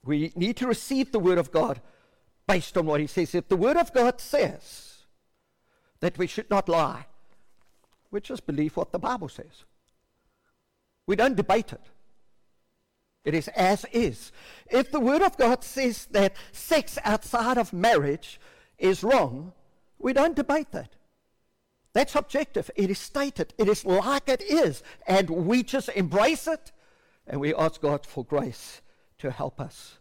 We 0.04 0.32
need 0.34 0.56
to 0.56 0.66
receive 0.66 1.12
the 1.12 1.20
Word 1.20 1.38
of 1.38 1.52
God 1.52 1.80
based 2.48 2.76
on 2.76 2.86
what 2.86 3.00
He 3.00 3.06
says. 3.06 3.36
If 3.36 3.48
the 3.48 3.56
Word 3.56 3.76
of 3.76 3.92
God 3.92 4.20
says 4.20 5.04
that 6.00 6.18
we 6.18 6.26
should 6.26 6.50
not 6.50 6.68
lie, 6.68 7.06
we 8.10 8.20
just 8.20 8.46
believe 8.46 8.76
what 8.76 8.90
the 8.90 8.98
Bible 8.98 9.28
says. 9.28 9.62
We 11.12 11.16
don't 11.16 11.36
debate 11.36 11.74
it. 11.74 11.90
It 13.26 13.34
is 13.34 13.48
as 13.48 13.84
is. 13.92 14.32
If 14.70 14.90
the 14.90 14.98
Word 14.98 15.20
of 15.20 15.36
God 15.36 15.62
says 15.62 16.06
that 16.12 16.34
sex 16.52 16.98
outside 17.04 17.58
of 17.58 17.70
marriage 17.70 18.40
is 18.78 19.04
wrong, 19.04 19.52
we 19.98 20.14
don't 20.14 20.34
debate 20.34 20.70
that. 20.72 20.96
That's 21.92 22.14
objective. 22.14 22.70
It 22.76 22.88
is 22.88 22.98
stated. 22.98 23.52
It 23.58 23.68
is 23.68 23.84
like 23.84 24.26
it 24.26 24.40
is. 24.40 24.82
And 25.06 25.28
we 25.28 25.62
just 25.62 25.90
embrace 25.90 26.46
it 26.46 26.72
and 27.26 27.42
we 27.42 27.54
ask 27.54 27.82
God 27.82 28.06
for 28.06 28.24
grace 28.24 28.80
to 29.18 29.30
help 29.30 29.60
us 29.60 29.98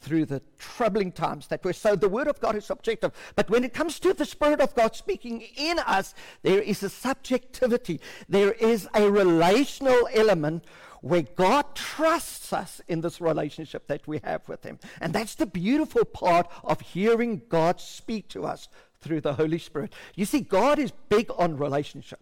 through 0.00 0.24
the 0.24 0.42
troubling 0.58 1.12
times 1.12 1.46
that 1.48 1.62
we're. 1.64 1.72
So 1.72 1.94
the 1.94 2.08
Word 2.08 2.26
of 2.26 2.40
God 2.40 2.56
is 2.56 2.64
subjective. 2.64 3.12
But 3.36 3.50
when 3.50 3.64
it 3.64 3.74
comes 3.74 4.00
to 4.00 4.14
the 4.14 4.24
Spirit 4.24 4.60
of 4.60 4.74
God 4.74 4.96
speaking 4.96 5.42
in 5.56 5.78
us, 5.80 6.14
there 6.42 6.60
is 6.60 6.82
a 6.82 6.88
subjectivity. 6.88 8.00
There 8.28 8.52
is 8.52 8.88
a 8.94 9.10
relational 9.10 10.08
element 10.12 10.64
where 11.02 11.22
God 11.22 11.74
trusts 11.74 12.52
us 12.52 12.80
in 12.88 13.00
this 13.00 13.20
relationship 13.20 13.86
that 13.86 14.06
we 14.06 14.20
have 14.24 14.46
with 14.48 14.64
Him. 14.64 14.78
And 15.00 15.12
that's 15.12 15.34
the 15.34 15.46
beautiful 15.46 16.04
part 16.04 16.50
of 16.64 16.80
hearing 16.80 17.42
God 17.48 17.80
speak 17.80 18.28
to 18.30 18.44
us 18.44 18.68
through 19.00 19.22
the 19.22 19.34
Holy 19.34 19.58
Spirit. 19.58 19.94
You 20.14 20.24
see, 20.24 20.40
God 20.40 20.78
is 20.78 20.92
big 21.08 21.30
on 21.38 21.56
relationship. 21.56 22.20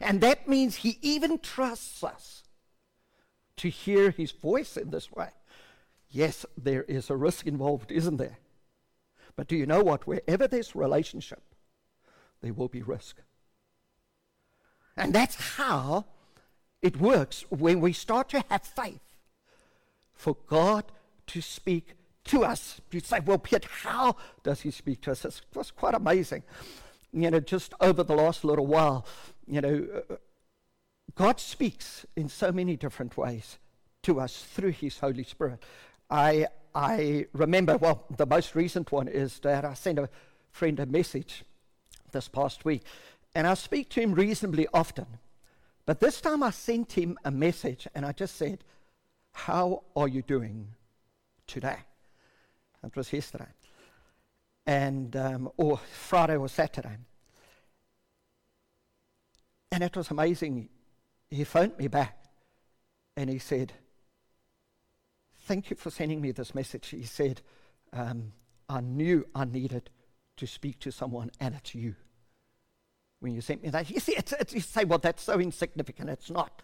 And 0.00 0.20
that 0.20 0.48
means 0.48 0.76
He 0.76 0.98
even 1.02 1.38
trusts 1.38 2.02
us 2.02 2.42
to 3.56 3.68
hear 3.68 4.10
His 4.10 4.32
voice 4.32 4.76
in 4.76 4.90
this 4.90 5.10
way. 5.12 5.28
Yes, 6.10 6.46
there 6.56 6.82
is 6.84 7.10
a 7.10 7.16
risk 7.16 7.46
involved, 7.46 7.90
isn't 7.90 8.16
there? 8.16 8.38
But 9.34 9.48
do 9.48 9.56
you 9.56 9.66
know 9.66 9.82
what? 9.82 10.06
Wherever 10.06 10.48
there's 10.48 10.74
relationship, 10.74 11.42
there 12.40 12.54
will 12.54 12.68
be 12.68 12.82
risk. 12.82 13.16
And 14.96 15.12
that's 15.12 15.34
how 15.56 16.06
it 16.80 17.00
works 17.00 17.44
when 17.50 17.80
we 17.80 17.92
start 17.92 18.28
to 18.30 18.44
have 18.48 18.62
faith 18.62 19.00
for 20.14 20.36
God 20.46 20.84
to 21.26 21.42
speak 21.42 21.94
to 22.24 22.44
us. 22.44 22.80
You 22.90 23.00
say, 23.00 23.20
well, 23.20 23.38
Piet, 23.38 23.64
how 23.64 24.16
does 24.42 24.62
he 24.62 24.70
speak 24.70 25.02
to 25.02 25.12
us? 25.12 25.24
It 25.24 25.42
was 25.54 25.70
quite 25.70 25.94
amazing. 25.94 26.42
You 27.12 27.30
know, 27.30 27.40
just 27.40 27.74
over 27.80 28.02
the 28.02 28.14
last 28.14 28.44
little 28.44 28.66
while, 28.66 29.06
you 29.46 29.60
know, 29.60 29.86
God 31.14 31.40
speaks 31.40 32.06
in 32.16 32.28
so 32.28 32.52
many 32.52 32.76
different 32.76 33.16
ways 33.16 33.58
to 34.02 34.20
us 34.20 34.42
through 34.42 34.72
his 34.72 34.98
Holy 34.98 35.24
Spirit. 35.24 35.62
I, 36.10 36.46
I 36.74 37.26
remember, 37.32 37.76
well, 37.76 38.04
the 38.16 38.26
most 38.26 38.54
recent 38.54 38.92
one 38.92 39.08
is 39.08 39.38
that 39.40 39.64
I 39.64 39.74
sent 39.74 39.98
a 39.98 40.08
friend 40.52 40.78
a 40.80 40.86
message 40.86 41.44
this 42.12 42.28
past 42.28 42.64
week, 42.64 42.82
and 43.34 43.46
I 43.46 43.54
speak 43.54 43.90
to 43.90 44.00
him 44.00 44.14
reasonably 44.14 44.66
often. 44.72 45.06
But 45.84 46.00
this 46.00 46.20
time 46.20 46.42
I 46.42 46.50
sent 46.50 46.92
him 46.92 47.18
a 47.24 47.30
message, 47.30 47.86
and 47.94 48.04
I 48.04 48.12
just 48.12 48.36
said, 48.36 48.64
How 49.32 49.84
are 49.94 50.08
you 50.08 50.22
doing 50.22 50.68
today? 51.46 51.78
It 52.84 52.94
was 52.96 53.12
yesterday, 53.12 53.48
and 54.66 55.14
um, 55.16 55.50
or 55.56 55.78
Friday 55.78 56.36
or 56.36 56.48
Saturday. 56.48 56.96
And 59.72 59.82
it 59.82 59.96
was 59.96 60.10
amazing. 60.10 60.68
He 61.28 61.42
phoned 61.42 61.76
me 61.78 61.88
back, 61.88 62.16
and 63.16 63.28
he 63.28 63.38
said, 63.38 63.72
Thank 65.46 65.70
you 65.70 65.76
for 65.76 65.90
sending 65.90 66.20
me 66.20 66.32
this 66.32 66.56
message. 66.56 66.88
He 66.88 67.04
said, 67.04 67.40
um, 67.92 68.32
I 68.68 68.80
knew 68.80 69.24
I 69.32 69.44
needed 69.44 69.90
to 70.38 70.46
speak 70.46 70.80
to 70.80 70.90
someone, 70.90 71.30
and 71.38 71.54
it's 71.54 71.72
you. 71.72 71.94
When 73.20 73.32
you 73.32 73.40
sent 73.40 73.62
me 73.62 73.68
that, 73.68 73.88
you 73.90 74.00
see, 74.00 74.16
it's, 74.16 74.32
it's, 74.32 74.52
you 74.52 74.60
say, 74.60 74.82
well, 74.82 74.98
that's 74.98 75.22
so 75.22 75.38
insignificant. 75.38 76.10
It's 76.10 76.30
not. 76.30 76.62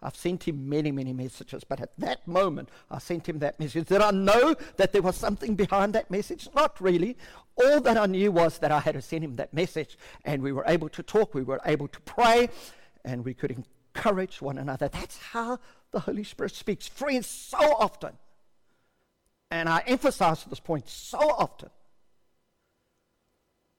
I've 0.00 0.16
sent 0.16 0.48
him 0.48 0.66
many, 0.66 0.90
many 0.90 1.12
messages, 1.12 1.62
but 1.62 1.80
at 1.80 1.90
that 1.98 2.26
moment, 2.26 2.70
I 2.90 2.98
sent 3.00 3.28
him 3.28 3.38
that 3.40 3.60
message. 3.60 3.86
Did 3.86 4.00
I 4.00 4.10
know 4.10 4.56
that 4.78 4.92
there 4.92 5.02
was 5.02 5.14
something 5.14 5.54
behind 5.54 5.92
that 5.92 6.10
message? 6.10 6.48
Not 6.54 6.80
really. 6.80 7.18
All 7.56 7.82
that 7.82 7.98
I 7.98 8.06
knew 8.06 8.32
was 8.32 8.58
that 8.60 8.72
I 8.72 8.80
had 8.80 8.94
to 8.94 9.02
send 9.02 9.24
him 9.24 9.36
that 9.36 9.52
message, 9.52 9.98
and 10.24 10.42
we 10.42 10.52
were 10.52 10.64
able 10.66 10.88
to 10.88 11.02
talk, 11.02 11.34
we 11.34 11.42
were 11.42 11.60
able 11.66 11.86
to 11.86 12.00
pray, 12.00 12.48
and 13.04 13.26
we 13.26 13.34
could 13.34 13.54
encourage 13.94 14.40
one 14.40 14.56
another. 14.56 14.88
That's 14.88 15.18
how 15.18 15.58
the 15.92 16.00
Holy 16.00 16.24
Spirit 16.24 16.54
speaks. 16.54 16.88
Friends, 16.88 17.26
so 17.26 17.58
often, 17.58 18.12
and 19.52 19.68
I 19.68 19.82
emphasize 19.86 20.44
this 20.44 20.60
point 20.60 20.88
so 20.88 21.18
often, 21.18 21.68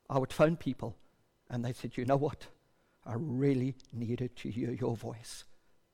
I 0.08 0.20
would 0.20 0.32
phone 0.32 0.56
people 0.56 0.96
and 1.50 1.66
they 1.66 1.74
said, 1.74 1.98
You 1.98 2.06
know 2.06 2.16
what? 2.16 2.46
I 3.08 3.16
really 3.16 3.74
needed 3.92 4.36
to 4.38 4.50
hear 4.50 4.72
your 4.72 4.96
voice 4.96 5.46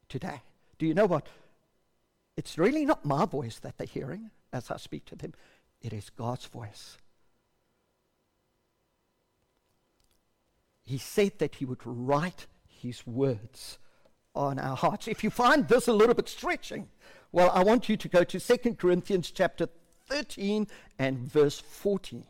today. 0.10 0.42
Do 0.78 0.86
you 0.86 0.94
know 0.94 1.06
what? 1.06 1.28
It's 2.36 2.58
really 2.58 2.86
not 2.86 3.06
my 3.06 3.26
voice 3.26 3.58
that 3.60 3.78
they're 3.78 3.88
hearing 3.88 4.32
as 4.52 4.70
I 4.70 4.76
speak 4.76 5.06
to 5.06 5.16
them, 5.16 5.34
it 5.82 5.94
is 5.94 6.10
God's 6.10 6.46
voice. 6.46 6.98
He 10.84 10.98
said 10.98 11.40
that 11.40 11.56
He 11.56 11.66
would 11.66 11.86
write 11.86 12.48
His 12.68 13.08
words 13.08 13.78
on 14.36 14.60
our 14.60 14.76
hearts. 14.76 15.08
If 15.08 15.24
you 15.24 15.30
find 15.30 15.70
this 15.70 15.88
a 15.88 15.94
little 15.94 16.16
bit 16.16 16.28
stretching, 16.28 16.90
well, 17.32 17.52
I 17.54 17.64
want 17.64 17.90
you 17.90 17.98
to 17.98 18.08
go 18.08 18.24
to 18.24 18.40
2 18.40 18.76
Corinthians 18.76 19.32
chapter 19.32 19.68
13 20.08 20.68
and 20.98 21.20
verse 21.32 21.60
14. 21.60 22.24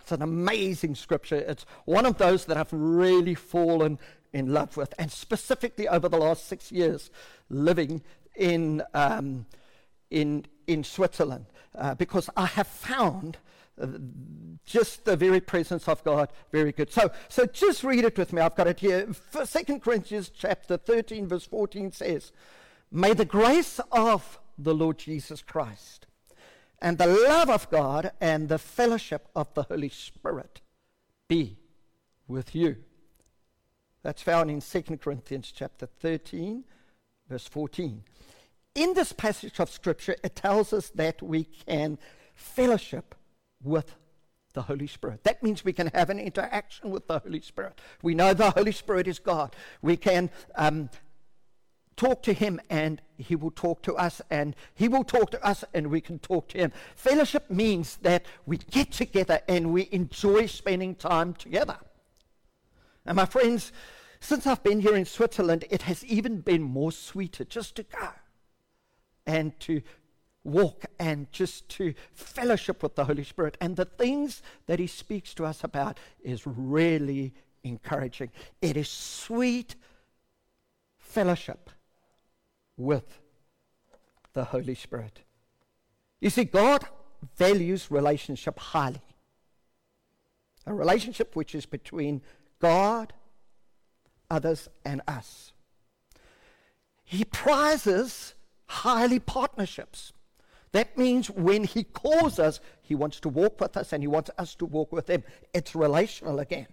It's 0.00 0.12
an 0.12 0.22
amazing 0.22 0.94
scripture. 0.94 1.36
It's 1.36 1.66
one 1.84 2.06
of 2.06 2.18
those 2.18 2.44
that 2.44 2.56
I've 2.56 2.72
really 2.72 3.34
fallen 3.34 3.98
in 4.32 4.52
love 4.52 4.76
with, 4.76 4.94
and 4.98 5.10
specifically 5.10 5.88
over 5.88 6.08
the 6.08 6.18
last 6.18 6.46
six 6.46 6.70
years 6.70 7.10
living 7.48 8.02
in, 8.36 8.82
um, 8.92 9.46
in, 10.10 10.44
in 10.66 10.84
Switzerland, 10.84 11.46
uh, 11.74 11.94
because 11.94 12.28
I 12.36 12.46
have 12.46 12.66
found 12.66 13.38
just 14.64 15.04
the 15.04 15.16
very 15.16 15.40
presence 15.40 15.86
of 15.88 16.02
God 16.02 16.30
very 16.50 16.72
good. 16.72 16.92
So, 16.92 17.10
so 17.28 17.46
just 17.46 17.84
read 17.84 18.04
it 18.04 18.16
with 18.16 18.32
me. 18.32 18.40
I've 18.40 18.56
got 18.56 18.66
it 18.66 18.80
here. 18.80 19.08
Second 19.44 19.82
Corinthians 19.82 20.30
chapter 20.30 20.76
13, 20.76 21.26
verse 21.26 21.44
14 21.44 21.92
says, 21.92 22.32
May 22.90 23.14
the 23.14 23.24
grace 23.24 23.80
of 23.90 24.38
the 24.56 24.74
Lord 24.74 24.98
Jesus 24.98 25.42
Christ 25.42 26.06
and 26.80 26.98
the 26.98 27.06
love 27.06 27.50
of 27.50 27.68
God 27.70 28.12
and 28.20 28.48
the 28.48 28.58
fellowship 28.58 29.28
of 29.34 29.52
the 29.54 29.64
Holy 29.64 29.88
Spirit 29.88 30.60
be 31.28 31.58
with 32.28 32.54
you. 32.54 32.76
That's 34.02 34.22
found 34.22 34.50
in 34.50 34.60
2 34.60 34.82
Corinthians 34.98 35.52
chapter 35.54 35.86
13, 35.86 36.64
verse 37.28 37.46
14. 37.46 38.04
In 38.76 38.94
this 38.94 39.12
passage 39.12 39.58
of 39.58 39.70
Scripture, 39.70 40.16
it 40.22 40.36
tells 40.36 40.72
us 40.72 40.90
that 40.90 41.22
we 41.22 41.44
can 41.44 41.98
fellowship 42.34 43.14
with 43.62 43.96
the 44.52 44.62
Holy 44.62 44.86
Spirit. 44.86 45.24
That 45.24 45.42
means 45.42 45.64
we 45.64 45.72
can 45.72 45.88
have 45.88 46.08
an 46.08 46.18
interaction 46.18 46.90
with 46.90 47.06
the 47.08 47.18
Holy 47.18 47.40
Spirit. 47.40 47.80
We 48.02 48.14
know 48.14 48.32
the 48.32 48.50
Holy 48.50 48.72
Spirit 48.72 49.08
is 49.08 49.18
God. 49.18 49.56
We 49.82 49.96
can 49.96 50.30
um, 50.54 50.88
talk 51.96 52.22
to 52.24 52.32
Him 52.32 52.60
and 52.70 53.00
He 53.16 53.34
will 53.34 53.50
talk 53.50 53.82
to 53.82 53.94
us, 53.94 54.20
and 54.30 54.54
He 54.74 54.88
will 54.88 55.04
talk 55.04 55.30
to 55.30 55.44
us 55.44 55.64
and 55.74 55.88
we 55.88 56.00
can 56.00 56.18
talk 56.18 56.48
to 56.48 56.58
Him. 56.58 56.72
Fellowship 56.94 57.50
means 57.50 57.96
that 58.02 58.26
we 58.44 58.58
get 58.58 58.92
together 58.92 59.40
and 59.48 59.72
we 59.72 59.88
enjoy 59.92 60.46
spending 60.46 60.94
time 60.94 61.34
together. 61.34 61.78
And 63.04 63.16
my 63.16 63.26
friends, 63.26 63.72
since 64.20 64.46
I've 64.46 64.62
been 64.62 64.80
here 64.80 64.96
in 64.96 65.04
Switzerland, 65.04 65.64
it 65.70 65.82
has 65.82 66.04
even 66.04 66.40
been 66.40 66.62
more 66.62 66.92
sweeter 66.92 67.44
just 67.44 67.76
to 67.76 67.82
go 67.84 68.08
and 69.26 69.58
to 69.60 69.82
walk 70.44 70.86
and 70.98 71.30
just 71.32 71.68
to 71.68 71.94
fellowship 72.12 72.82
with 72.82 72.94
the 72.94 73.04
Holy 73.04 73.24
Spirit. 73.24 73.56
And 73.60 73.76
the 73.76 73.84
things 73.84 74.42
that 74.66 74.78
He 74.78 74.86
speaks 74.86 75.34
to 75.34 75.44
us 75.44 75.64
about 75.64 75.98
is 76.22 76.46
really 76.46 77.34
encouraging. 77.64 78.30
It 78.62 78.76
is 78.76 78.88
sweet 78.88 79.74
fellowship 80.98 81.70
with 82.76 83.20
the 84.32 84.44
Holy 84.44 84.74
Spirit. 84.74 85.20
You 86.20 86.30
see, 86.30 86.44
God 86.44 86.84
values 87.36 87.90
relationship 87.90 88.58
highly. 88.58 89.02
A 90.66 90.74
relationship 90.74 91.36
which 91.36 91.54
is 91.54 91.66
between 91.66 92.22
God, 92.60 93.12
others, 94.30 94.68
and 94.84 95.00
us. 95.06 95.52
He 97.04 97.24
prizes 97.24 98.34
highly 98.66 99.20
partnerships. 99.20 100.12
That 100.72 100.98
means 100.98 101.30
when 101.30 101.64
He 101.64 101.84
calls 101.84 102.38
us, 102.38 102.60
He 102.82 102.94
wants 102.94 103.20
to 103.20 103.28
walk 103.28 103.60
with 103.60 103.76
us 103.76 103.92
and 103.92 104.02
He 104.02 104.08
wants 104.08 104.30
us 104.36 104.54
to 104.56 104.66
walk 104.66 104.92
with 104.92 105.08
Him. 105.08 105.22
It's 105.54 105.74
relational 105.74 106.40
again. 106.40 106.66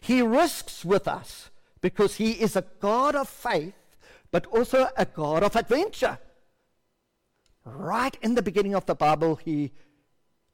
He 0.00 0.20
risks 0.20 0.84
with 0.84 1.08
us 1.08 1.50
because 1.80 2.16
He 2.16 2.32
is 2.32 2.56
a 2.56 2.64
God 2.80 3.14
of 3.14 3.28
faith, 3.28 3.74
but 4.32 4.46
also 4.46 4.88
a 4.96 5.04
God 5.04 5.44
of 5.44 5.54
adventure. 5.54 6.18
Right 7.64 8.16
in 8.22 8.34
the 8.34 8.42
beginning 8.42 8.74
of 8.74 8.86
the 8.86 8.96
Bible, 8.96 9.36
He 9.36 9.70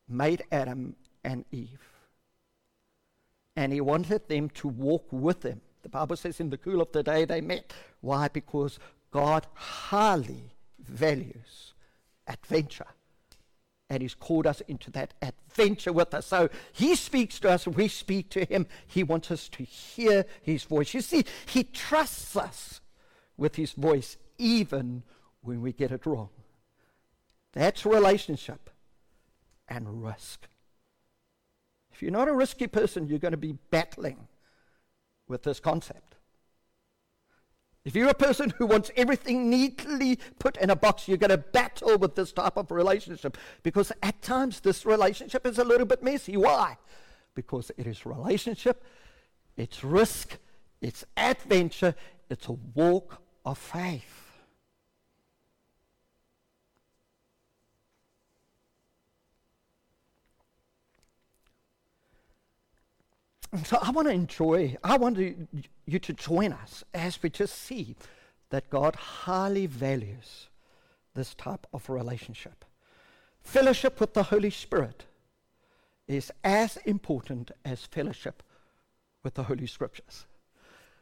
made 0.06 0.42
Adam 0.52 0.96
and 1.24 1.46
Eve. 1.50 1.80
And 3.56 3.72
He 3.72 3.80
wanted 3.80 4.28
them 4.28 4.50
to 4.50 4.68
walk 4.68 5.06
with 5.10 5.44
Him. 5.44 5.62
The 5.82 5.88
Bible 5.88 6.16
says 6.16 6.40
in 6.40 6.50
the 6.50 6.58
cool 6.58 6.82
of 6.82 6.92
the 6.92 7.02
day 7.02 7.24
they 7.24 7.40
met. 7.40 7.72
Why? 8.02 8.28
Because 8.28 8.78
God 9.10 9.46
highly 9.54 10.52
values 10.80 11.72
adventure. 12.26 12.86
And 13.88 14.02
He's 14.02 14.14
called 14.14 14.46
us 14.46 14.60
into 14.62 14.90
that 14.90 15.14
adventure 15.22 15.92
with 15.92 16.12
us. 16.12 16.26
So 16.26 16.50
He 16.72 16.96
speaks 16.96 17.38
to 17.40 17.50
us, 17.50 17.66
we 17.66 17.86
speak 17.86 18.28
to 18.30 18.44
Him. 18.44 18.66
He 18.88 19.04
wants 19.04 19.30
us 19.30 19.48
to 19.50 19.62
hear 19.62 20.26
His 20.42 20.64
voice. 20.64 20.92
You 20.92 21.00
see, 21.00 21.24
He 21.46 21.62
trusts 21.62 22.36
us 22.36 22.80
with 23.38 23.56
His 23.56 23.72
voice 23.72 24.18
even 24.36 25.02
when 25.40 25.62
we 25.62 25.72
get 25.72 25.90
it 25.90 26.04
wrong. 26.04 26.28
That's 27.54 27.86
relationship 27.86 28.68
and 29.68 30.04
risk. 30.04 30.48
If 31.92 32.02
you're 32.02 32.10
not 32.10 32.28
a 32.28 32.34
risky 32.34 32.66
person, 32.66 33.08
you're 33.08 33.18
going 33.18 33.32
to 33.32 33.38
be 33.38 33.56
battling 33.70 34.28
with 35.26 35.42
this 35.42 35.58
concept. 35.58 36.16
If 37.84 37.96
you're 37.96 38.10
a 38.10 38.14
person 38.14 38.50
who 38.58 38.66
wants 38.66 38.90
everything 38.96 39.48
neatly 39.48 40.18
put 40.38 40.58
in 40.58 40.68
a 40.68 40.76
box, 40.76 41.08
you're 41.08 41.16
going 41.16 41.30
to 41.30 41.38
battle 41.38 41.96
with 41.96 42.14
this 42.16 42.32
type 42.32 42.56
of 42.56 42.70
relationship 42.70 43.38
because 43.62 43.92
at 44.02 44.20
times 44.20 44.60
this 44.60 44.84
relationship 44.84 45.46
is 45.46 45.58
a 45.58 45.64
little 45.64 45.86
bit 45.86 46.02
messy. 46.02 46.36
Why? 46.36 46.76
Because 47.34 47.70
it 47.78 47.86
is 47.86 48.04
relationship, 48.04 48.84
it's 49.56 49.82
risk, 49.82 50.36
it's 50.82 51.04
adventure, 51.16 51.94
it's 52.28 52.46
a 52.48 52.52
walk 52.52 53.22
of 53.44 53.58
faith. 53.58 54.28
so 63.64 63.78
I 63.80 63.90
want 63.90 64.08
to 64.08 64.14
enjoy, 64.14 64.76
I 64.84 64.96
want 64.96 65.18
you 65.86 65.98
to 65.98 66.12
join 66.12 66.52
us 66.52 66.84
as 66.92 67.22
we 67.22 67.30
just 67.30 67.56
see 67.56 67.96
that 68.50 68.68
God 68.70 68.94
highly 68.96 69.66
values 69.66 70.48
this 71.14 71.34
type 71.34 71.66
of 71.72 71.88
relationship. 71.88 72.64
Fellowship 73.40 74.00
with 74.00 74.14
the 74.14 74.24
Holy 74.24 74.50
Spirit 74.50 75.04
is 76.06 76.30
as 76.44 76.76
important 76.78 77.50
as 77.64 77.84
fellowship 77.86 78.42
with 79.22 79.34
the 79.34 79.44
Holy 79.44 79.66
Scriptures. 79.66 80.26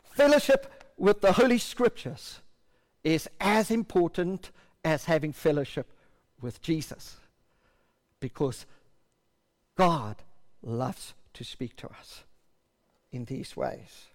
Fellowship 0.05 0.86
with 0.97 1.21
the 1.21 1.33
Holy 1.33 1.59
Scriptures 1.59 2.41
is 3.05 3.29
as 3.41 3.71
important 3.71 4.51
as 4.85 5.05
having 5.05 5.33
fellowship 5.33 5.93
with 6.41 6.61
Jesus 6.61 7.17
because 8.21 8.67
God 9.77 10.17
loves 10.63 11.15
to 11.35 11.45
speak 11.45 11.77
to 11.77 11.89
us 11.89 12.25
in 13.13 13.25
these 13.27 13.57
ways. 13.57 14.07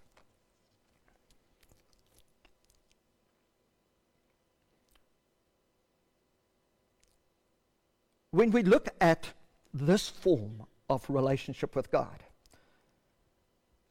When 8.31 8.51
we 8.51 8.63
look 8.63 8.89
at 9.01 9.33
this 9.73 10.07
form 10.07 10.63
of 10.89 11.05
relationship 11.09 11.75
with 11.75 11.91
God, 11.91 12.23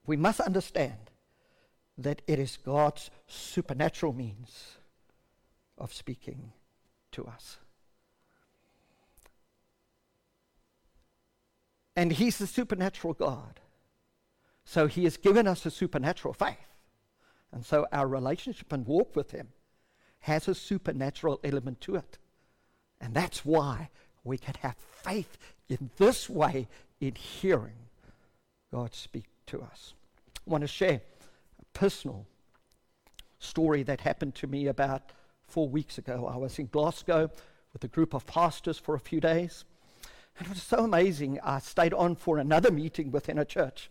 we 0.07 0.17
must 0.17 0.41
understand 0.41 1.10
that 2.05 2.23
it 2.27 2.39
is 2.39 2.57
God's 2.57 3.11
supernatural 3.27 4.13
means 4.13 4.77
of 5.79 5.93
speaking 5.93 6.53
to 7.13 7.27
us. 7.27 7.59
And 11.97 12.13
He's 12.13 12.39
the 12.39 12.47
supernatural 12.47 13.15
God. 13.15 13.61
So 14.71 14.87
he 14.87 15.03
has 15.03 15.17
given 15.17 15.49
us 15.49 15.67
a 15.67 15.71
supernatural 15.71 16.33
faith. 16.33 16.57
And 17.51 17.67
so 17.67 17.89
our 17.91 18.07
relationship 18.07 18.73
and 18.73 18.87
walk 18.87 19.17
with 19.17 19.33
him 19.33 19.49
has 20.21 20.47
a 20.47 20.55
supernatural 20.55 21.41
element 21.43 21.81
to 21.81 21.97
it. 21.97 22.19
And 23.01 23.13
that's 23.13 23.45
why 23.45 23.91
we 24.23 24.39
can 24.39 24.55
have 24.61 24.77
faith 24.77 25.39
in 25.69 25.91
this 25.97 26.31
way 26.31 26.69
in 27.01 27.17
hearing 27.17 27.89
God 28.73 28.95
speak 28.95 29.25
to 29.47 29.61
us. 29.61 29.95
I 30.47 30.51
want 30.51 30.63
to 30.63 30.69
share 30.69 31.01
personal 31.73 32.27
story 33.39 33.83
that 33.85 34.01
happened 34.01 34.35
to 34.37 34.47
me 34.47 34.67
about 34.67 35.13
four 35.47 35.69
weeks 35.69 35.99
ago. 35.99 36.31
I 36.33 36.37
was 36.37 36.59
in 36.59 36.67
Glasgow 36.67 37.31
with 37.73 37.85
a 37.85 37.89
group 37.89 38.15
of 38.15 38.27
pastors 38.27 38.79
for 38.79 38.95
a 38.95 39.01
few 39.01 39.21
days. 39.21 39.65
And 40.39 40.47
it 40.47 40.51
was 40.51 40.63
so 40.63 40.85
amazing. 40.85 41.39
I 41.43 41.59
stayed 41.59 41.93
on 41.93 42.17
for 42.17 42.39
another 42.39 42.71
meeting 42.71 43.11
within 43.11 43.39
a 43.39 43.45
church. 43.45 43.91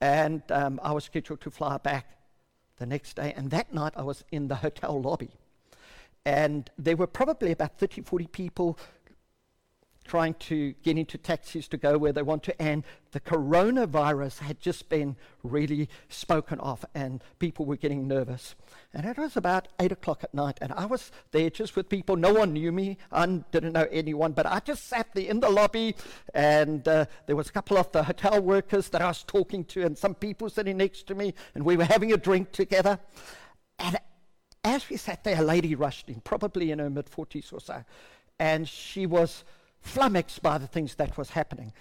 And 0.00 0.42
um, 0.50 0.80
I 0.82 0.92
was 0.92 1.04
scheduled 1.04 1.40
to 1.42 1.50
fly 1.50 1.78
back 1.78 2.06
the 2.78 2.86
next 2.86 3.16
day. 3.16 3.32
And 3.36 3.50
that 3.50 3.72
night 3.72 3.92
I 3.96 4.02
was 4.02 4.24
in 4.30 4.48
the 4.48 4.56
hotel 4.56 5.00
lobby. 5.00 5.30
And 6.24 6.70
there 6.78 6.96
were 6.96 7.06
probably 7.06 7.52
about 7.52 7.78
30, 7.78 8.02
40 8.02 8.26
people 8.28 8.78
trying 10.04 10.34
to 10.34 10.74
get 10.82 10.98
into 10.98 11.16
taxis 11.18 11.66
to 11.68 11.76
go 11.76 11.96
where 11.96 12.12
they 12.12 12.22
want 12.22 12.42
to. 12.44 12.62
And 12.62 12.84
the 13.12 13.20
coronavirus 13.20 14.40
had 14.40 14.60
just 14.60 14.88
been 14.88 15.16
really 15.42 15.88
spoken 16.08 16.60
of, 16.60 16.84
and 16.94 17.22
people 17.38 17.64
were 17.64 17.76
getting 17.76 18.06
nervous. 18.06 18.54
And 18.92 19.06
it 19.06 19.16
was 19.16 19.36
about 19.36 19.68
8 19.80 19.92
o'clock 19.92 20.24
at 20.24 20.34
night, 20.34 20.58
and 20.60 20.72
I 20.72 20.86
was 20.86 21.10
there 21.30 21.48
just 21.48 21.76
with 21.76 21.88
people. 21.88 22.16
No 22.16 22.32
one 22.32 22.52
knew 22.52 22.72
me, 22.72 22.98
I 23.10 23.26
didn't 23.26 23.72
know 23.72 23.86
anyone, 23.90 24.32
but 24.32 24.46
I 24.46 24.60
just 24.60 24.86
sat 24.88 25.08
there 25.14 25.28
in 25.28 25.40
the 25.40 25.48
lobby, 25.48 25.94
and 26.34 26.86
uh, 26.86 27.06
there 27.26 27.36
was 27.36 27.48
a 27.48 27.52
couple 27.52 27.78
of 27.78 27.90
the 27.92 28.04
hotel 28.04 28.40
workers 28.40 28.88
that 28.90 29.00
I 29.00 29.08
was 29.08 29.22
talking 29.22 29.64
to, 29.66 29.84
and 29.86 29.96
some 29.96 30.14
people 30.14 30.50
sitting 30.50 30.76
next 30.76 31.06
to 31.06 31.14
me, 31.14 31.34
and 31.54 31.64
we 31.64 31.76
were 31.76 31.84
having 31.84 32.12
a 32.12 32.16
drink 32.16 32.52
together. 32.52 32.98
And 33.78 33.96
as 34.64 34.88
we 34.88 34.96
sat 34.96 35.24
there, 35.24 35.40
a 35.40 35.44
lady 35.44 35.74
rushed 35.74 36.08
in, 36.08 36.20
probably 36.20 36.70
in 36.70 36.78
her 36.78 36.90
mid 36.90 37.06
40s 37.06 37.52
or 37.52 37.60
so, 37.60 37.84
and 38.38 38.68
she 38.68 39.06
was 39.06 39.44
flummoxed 39.84 40.42
by 40.42 40.58
the 40.58 40.66
things 40.66 40.96
that 40.96 41.16
was 41.16 41.30
happening. 41.30 41.72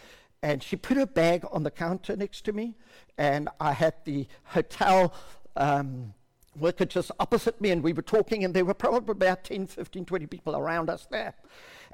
And 0.41 0.61
she 0.61 0.75
put 0.75 0.97
her 0.97 1.05
bag 1.05 1.45
on 1.51 1.63
the 1.63 1.71
counter 1.71 2.15
next 2.15 2.41
to 2.45 2.53
me, 2.53 2.75
and 3.17 3.47
I 3.59 3.71
had 3.71 3.93
the 4.03 4.27
hotel 4.43 5.13
um, 5.55 6.13
worker 6.59 6.85
just 6.85 7.11
opposite 7.19 7.61
me, 7.61 7.71
and 7.71 7.81
we 7.81 7.93
were 7.93 8.01
talking, 8.01 8.43
and 8.43 8.53
there 8.53 8.65
were 8.65 8.73
probably 8.73 9.13
about 9.13 9.45
10, 9.45 9.67
15, 9.67 10.05
20 10.05 10.25
people 10.27 10.55
around 10.55 10.89
us 10.89 11.07
there. 11.09 11.33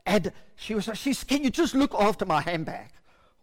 And 0.05 0.31
she 0.55 0.73
was 0.73 0.87
like, 0.87 0.97
she's, 0.97 1.23
Can 1.23 1.43
you 1.43 1.51
just 1.51 1.75
look 1.75 1.93
after 1.93 2.25
my 2.25 2.41
handbag? 2.41 2.89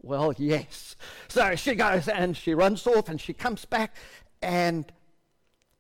Well, 0.03 0.35
yes. 0.37 0.97
So 1.29 1.55
she 1.55 1.75
goes 1.75 2.09
and 2.09 2.37
she 2.37 2.55
runs 2.55 2.87
off 2.87 3.09
and 3.09 3.21
she 3.21 3.33
comes 3.33 3.65
back 3.65 3.95
and 4.43 4.91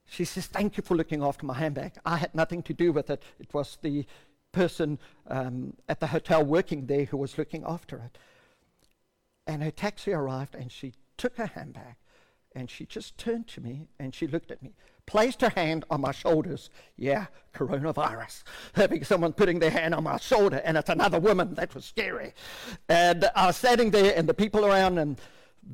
she 0.04 0.24
says, 0.24 0.46
Thank 0.46 0.76
you 0.76 0.82
for 0.82 0.96
looking 0.96 1.22
after 1.22 1.46
my 1.46 1.54
handbag. 1.54 1.94
I 2.04 2.18
had 2.18 2.34
nothing 2.34 2.62
to 2.64 2.72
do 2.72 2.92
with 2.92 3.10
it. 3.10 3.22
It 3.40 3.52
was 3.52 3.78
the 3.82 4.06
person 4.56 4.98
um, 5.28 5.74
at 5.86 6.00
the 6.00 6.06
hotel 6.06 6.42
working 6.42 6.86
there 6.86 7.04
who 7.04 7.18
was 7.18 7.36
looking 7.36 7.62
after 7.66 7.98
it. 7.98 8.16
And 9.46 9.62
her 9.62 9.70
taxi 9.70 10.12
arrived, 10.12 10.54
and 10.54 10.72
she 10.72 10.94
took 11.18 11.36
her 11.36 11.46
handbag, 11.46 11.96
and 12.54 12.70
she 12.70 12.86
just 12.86 13.18
turned 13.18 13.46
to 13.48 13.60
me, 13.60 13.88
and 14.00 14.14
she 14.14 14.26
looked 14.26 14.50
at 14.50 14.62
me, 14.62 14.72
placed 15.04 15.42
her 15.42 15.50
hand 15.50 15.84
on 15.90 16.00
my 16.00 16.10
shoulders. 16.10 16.70
Yeah, 16.96 17.26
coronavirus. 17.54 18.42
Having 18.72 19.04
someone 19.04 19.34
putting 19.34 19.58
their 19.58 19.70
hand 19.70 19.94
on 19.94 20.04
my 20.04 20.16
shoulder, 20.16 20.62
and 20.64 20.76
it's 20.78 20.88
another 20.88 21.20
woman. 21.20 21.54
That 21.54 21.74
was 21.74 21.84
scary. 21.84 22.32
And 22.88 23.28
I 23.36 23.46
was 23.48 23.56
standing 23.58 23.90
there, 23.90 24.14
and 24.16 24.26
the 24.26 24.34
people 24.34 24.64
around, 24.64 24.98
and 24.98 25.20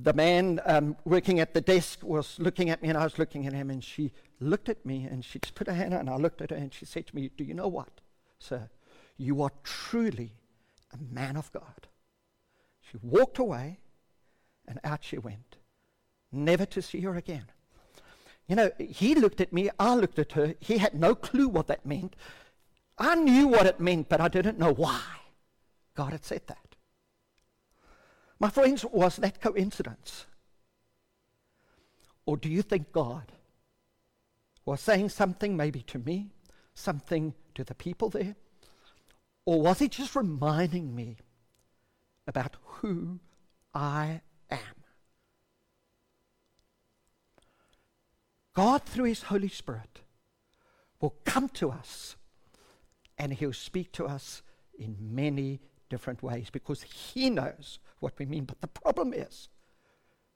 the 0.03 0.13
man 0.13 0.61
um, 0.67 0.97
working 1.05 1.39
at 1.39 1.55
the 1.55 1.61
desk 1.61 2.03
was 2.03 2.37
looking 2.41 2.69
at 2.69 2.83
me, 2.83 2.89
and 2.89 2.99
I 2.99 3.05
was 3.05 3.17
looking 3.19 3.47
at 3.47 3.53
him, 3.53 3.71
and 3.71 3.83
she 3.83 4.13
looked 4.41 4.69
at 4.69 4.85
me, 4.85 5.05
and 5.05 5.25
she 5.25 5.39
just 5.39 5.55
put 5.55 5.69
her 5.69 5.75
hand 5.75 5.95
out, 5.95 6.01
and 6.01 6.11
I 6.11 6.17
looked 6.17 6.43
at 6.43 6.51
her, 6.51 6.57
and 6.57 6.75
she 6.75 6.85
said 6.85 7.07
to 7.07 7.15
me, 7.15 7.31
Do 7.37 7.45
you 7.45 7.55
know 7.55 7.69
what? 7.69 8.02
Sir, 8.43 8.69
You 9.17 9.43
are 9.43 9.53
truly 9.63 10.33
a 10.93 11.15
man 11.15 11.37
of 11.37 11.53
God. 11.53 11.87
She 12.81 12.99
walked 13.01 13.39
away, 13.39 13.79
and 14.67 14.81
out 14.83 15.05
she 15.05 15.19
went, 15.19 15.57
never 16.33 16.67
to 16.67 16.83
see 16.83 17.01
her 17.01 17.15
again. 17.15 17.47
You 18.49 18.57
know, 18.57 18.71
he 18.79 19.15
looked 19.15 19.41
at 19.41 19.53
me, 19.53 19.71
I 19.79 19.95
looked 19.95 20.19
at 20.19 20.33
her. 20.33 20.55
He 20.59 20.79
had 20.79 20.95
no 20.95 21.15
clue 21.15 21.49
what 21.49 21.69
that 21.69 21.87
meant. 21.87 22.17
I 22.99 23.15
knew 23.15 23.47
what 23.47 23.67
it 23.67 23.79
meant, 23.81 24.09
but 24.09 24.21
I 24.21 24.29
didn't 24.29 24.59
know 24.59 24.73
why 24.73 25.01
God 25.95 26.13
had 26.13 26.25
said 26.25 26.43
that. 26.49 26.77
My 28.41 28.51
friends, 28.51 28.85
was 28.85 29.17
that 29.17 29.41
coincidence? 29.41 30.27
Or 32.27 32.37
do 32.37 32.49
you 32.49 32.63
think 32.63 32.93
God 32.93 33.31
was 34.65 34.81
saying 34.81 35.11
something 35.11 35.57
maybe 35.57 35.83
to 35.83 35.99
me, 35.99 36.33
something 36.75 37.35
to 37.55 37.65
the 37.65 37.75
people 37.75 38.09
there? 38.09 38.37
Or 39.45 39.61
was 39.61 39.81
he 39.81 39.89
just 39.89 40.15
reminding 40.15 40.95
me 40.95 41.17
about 42.27 42.57
who 42.63 43.21
I 43.75 44.21
am? 44.51 44.59
God, 48.55 48.83
through 48.85 49.05
his 49.05 49.25
Holy 49.25 49.49
Spirit, 49.49 50.01
will 51.01 51.15
come 51.25 51.49
to 51.51 51.71
us 51.71 52.17
and 53.19 53.33
he'll 53.33 53.53
speak 53.53 53.93
to 53.93 54.07
us 54.07 54.43
in 54.79 54.97
many 55.01 55.61
different 55.89 56.23
ways 56.23 56.49
because 56.51 56.83
he 56.83 57.29
knows 57.31 57.79
what 58.01 58.19
we 58.19 58.27
mean. 58.27 58.45
But 58.45 58.61
the 58.61 58.69
problem 58.69 59.13
is, 59.13 59.49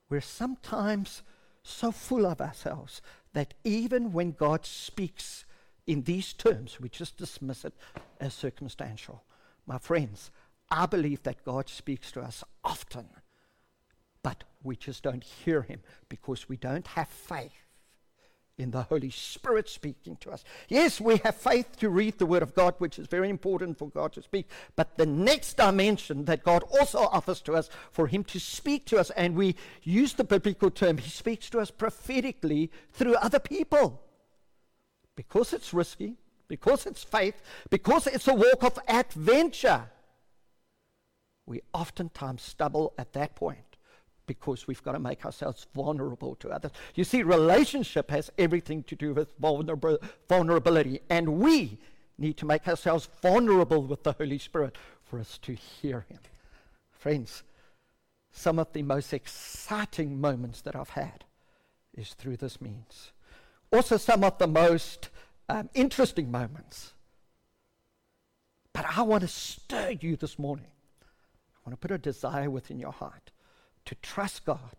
we're 0.09 0.20
sometimes 0.20 1.22
so 1.62 1.90
full 1.90 2.27
of 2.27 2.40
ourselves 2.40 3.03
that 3.33 3.55
even 3.64 4.12
when 4.12 4.33
God 4.33 4.64
speaks 4.64 5.45
in 5.87 6.03
these 6.03 6.33
terms, 6.33 6.81
we 6.81 6.88
just 6.88 7.16
dismiss 7.16 7.64
it 7.64 7.75
as 8.20 8.35
circumstantial. 8.35 9.22
My 9.66 9.79
friends, 9.79 10.31
I 10.70 10.87
believe 10.87 11.22
that 11.22 11.44
God 11.44 11.68
speaks 11.68 12.11
to 12.12 12.20
us 12.20 12.42
often, 12.64 13.07
but 14.22 14.44
we 14.62 14.77
just 14.77 15.03
don't 15.03 15.22
hear 15.22 15.62
Him 15.62 15.81
because 16.09 16.49
we 16.49 16.57
don't 16.57 16.87
have 16.88 17.09
faith 17.09 17.53
in 18.59 18.70
the 18.70 18.83
Holy 18.83 19.11
Spirit 19.11 19.68
speaking 19.68 20.16
to 20.16 20.31
us. 20.31 20.42
Yes, 20.68 21.01
we 21.01 21.18
have 21.18 21.37
faith 21.37 21.79
to 21.79 21.90
read 21.90 22.18
the 22.18 22.27
Word 22.27 22.42
of 22.42 22.55
God, 22.55 22.75
which 22.79 22.99
is 22.99 23.07
very 23.07 23.29
important 23.29 23.79
for 23.79 23.88
God 23.88 24.12
to 24.14 24.22
speak. 24.22 24.49
But 24.75 24.96
the 24.96 25.07
next 25.07 25.59
dimension 25.59 26.25
that 26.25 26.42
God 26.42 26.64
also 26.81 27.01
offers 27.01 27.42
to 27.42 27.53
us 27.53 27.68
for 27.92 28.07
Him 28.07 28.25
to 28.25 28.40
speak 28.40 28.87
to 28.87 28.99
us, 28.99 29.11
and 29.11 29.37
we 29.37 29.57
use 29.83 30.14
the 30.14 30.25
biblical 30.25 30.70
term, 30.70 30.99
He 30.99 31.11
speaks 31.11 31.51
to 31.51 31.61
us 31.61 31.70
prophetically 31.70 32.72
through 32.92 33.14
other 33.16 33.38
people. 33.38 34.03
Because 35.16 35.52
it's 35.52 35.74
risky, 35.74 36.16
because 36.48 36.87
it's 36.87 37.02
faith, 37.02 37.42
because 37.70 38.07
it's 38.07 38.29
a 38.29 38.35
walk 38.35 38.62
of 38.62 38.79
adventure, 38.87 39.85
we 41.46 41.62
oftentimes 41.72 42.42
stumble 42.42 42.92
at 42.98 43.12
that 43.14 43.35
point 43.35 43.61
because 44.26 44.66
we've 44.66 44.83
got 44.83 44.92
to 44.92 44.98
make 44.98 45.24
ourselves 45.24 45.66
vulnerable 45.74 46.35
to 46.37 46.50
others. 46.50 46.72
You 46.94 47.05
see, 47.05 47.22
relationship 47.22 48.11
has 48.11 48.31
everything 48.37 48.83
to 48.85 48.96
do 48.96 49.14
with 49.14 49.29
vulnerability, 49.38 51.00
and 51.09 51.38
we 51.38 51.79
need 52.18 52.37
to 52.38 52.46
make 52.46 52.66
ourselves 52.66 53.09
vulnerable 53.22 53.83
with 53.83 54.02
the 54.02 54.12
Holy 54.12 54.38
Spirit 54.38 54.76
for 55.05 55.20
us 55.20 55.38
to 55.38 55.55
hear 55.55 56.05
Him. 56.09 56.18
Friends, 56.90 57.44
some 58.33 58.59
of 58.59 58.72
the 58.72 58.83
most 58.83 59.12
exciting 59.12 60.20
moments 60.20 60.61
that 60.62 60.74
I've 60.74 60.90
had 60.90 61.24
is 61.96 62.14
through 62.14 62.38
this 62.38 62.61
means. 62.61 63.12
Also, 63.72 63.96
some 63.96 64.24
of 64.24 64.38
the 64.38 64.46
most 64.46 65.11
um, 65.48 65.68
interesting 65.74 66.31
moments. 66.31 66.92
But 68.72 68.87
I 68.96 69.02
want 69.02 69.22
to 69.22 69.29
stir 69.29 69.96
you 70.00 70.16
this 70.16 70.38
morning. 70.38 70.66
I 71.02 71.68
want 71.68 71.81
to 71.81 71.88
put 71.88 71.94
a 71.94 71.98
desire 71.98 72.50
within 72.50 72.79
your 72.79 72.92
heart 72.92 73.31
to 73.87 73.94
trust 73.96 74.44
God, 74.44 74.76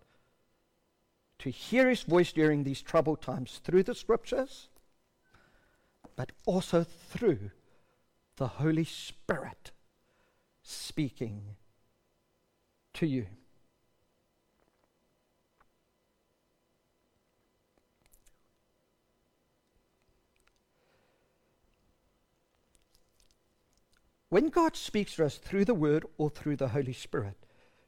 to 1.39 1.49
hear 1.49 1.89
His 1.89 2.03
voice 2.03 2.31
during 2.31 2.63
these 2.63 2.81
troubled 2.81 3.21
times 3.21 3.59
through 3.63 3.83
the 3.83 3.95
scriptures, 3.95 4.69
but 6.15 6.31
also 6.45 6.83
through 6.83 7.51
the 8.37 8.47
Holy 8.47 8.83
Spirit 8.83 9.71
speaking 10.61 11.55
to 12.93 13.05
you. 13.05 13.27
When 24.29 24.49
God 24.49 24.75
speaks 24.75 25.15
to 25.15 25.25
us 25.25 25.37
through 25.37 25.65
the 25.65 25.73
Word 25.73 26.05
or 26.17 26.29
through 26.29 26.57
the 26.57 26.69
Holy 26.69 26.93
Spirit, 26.93 27.37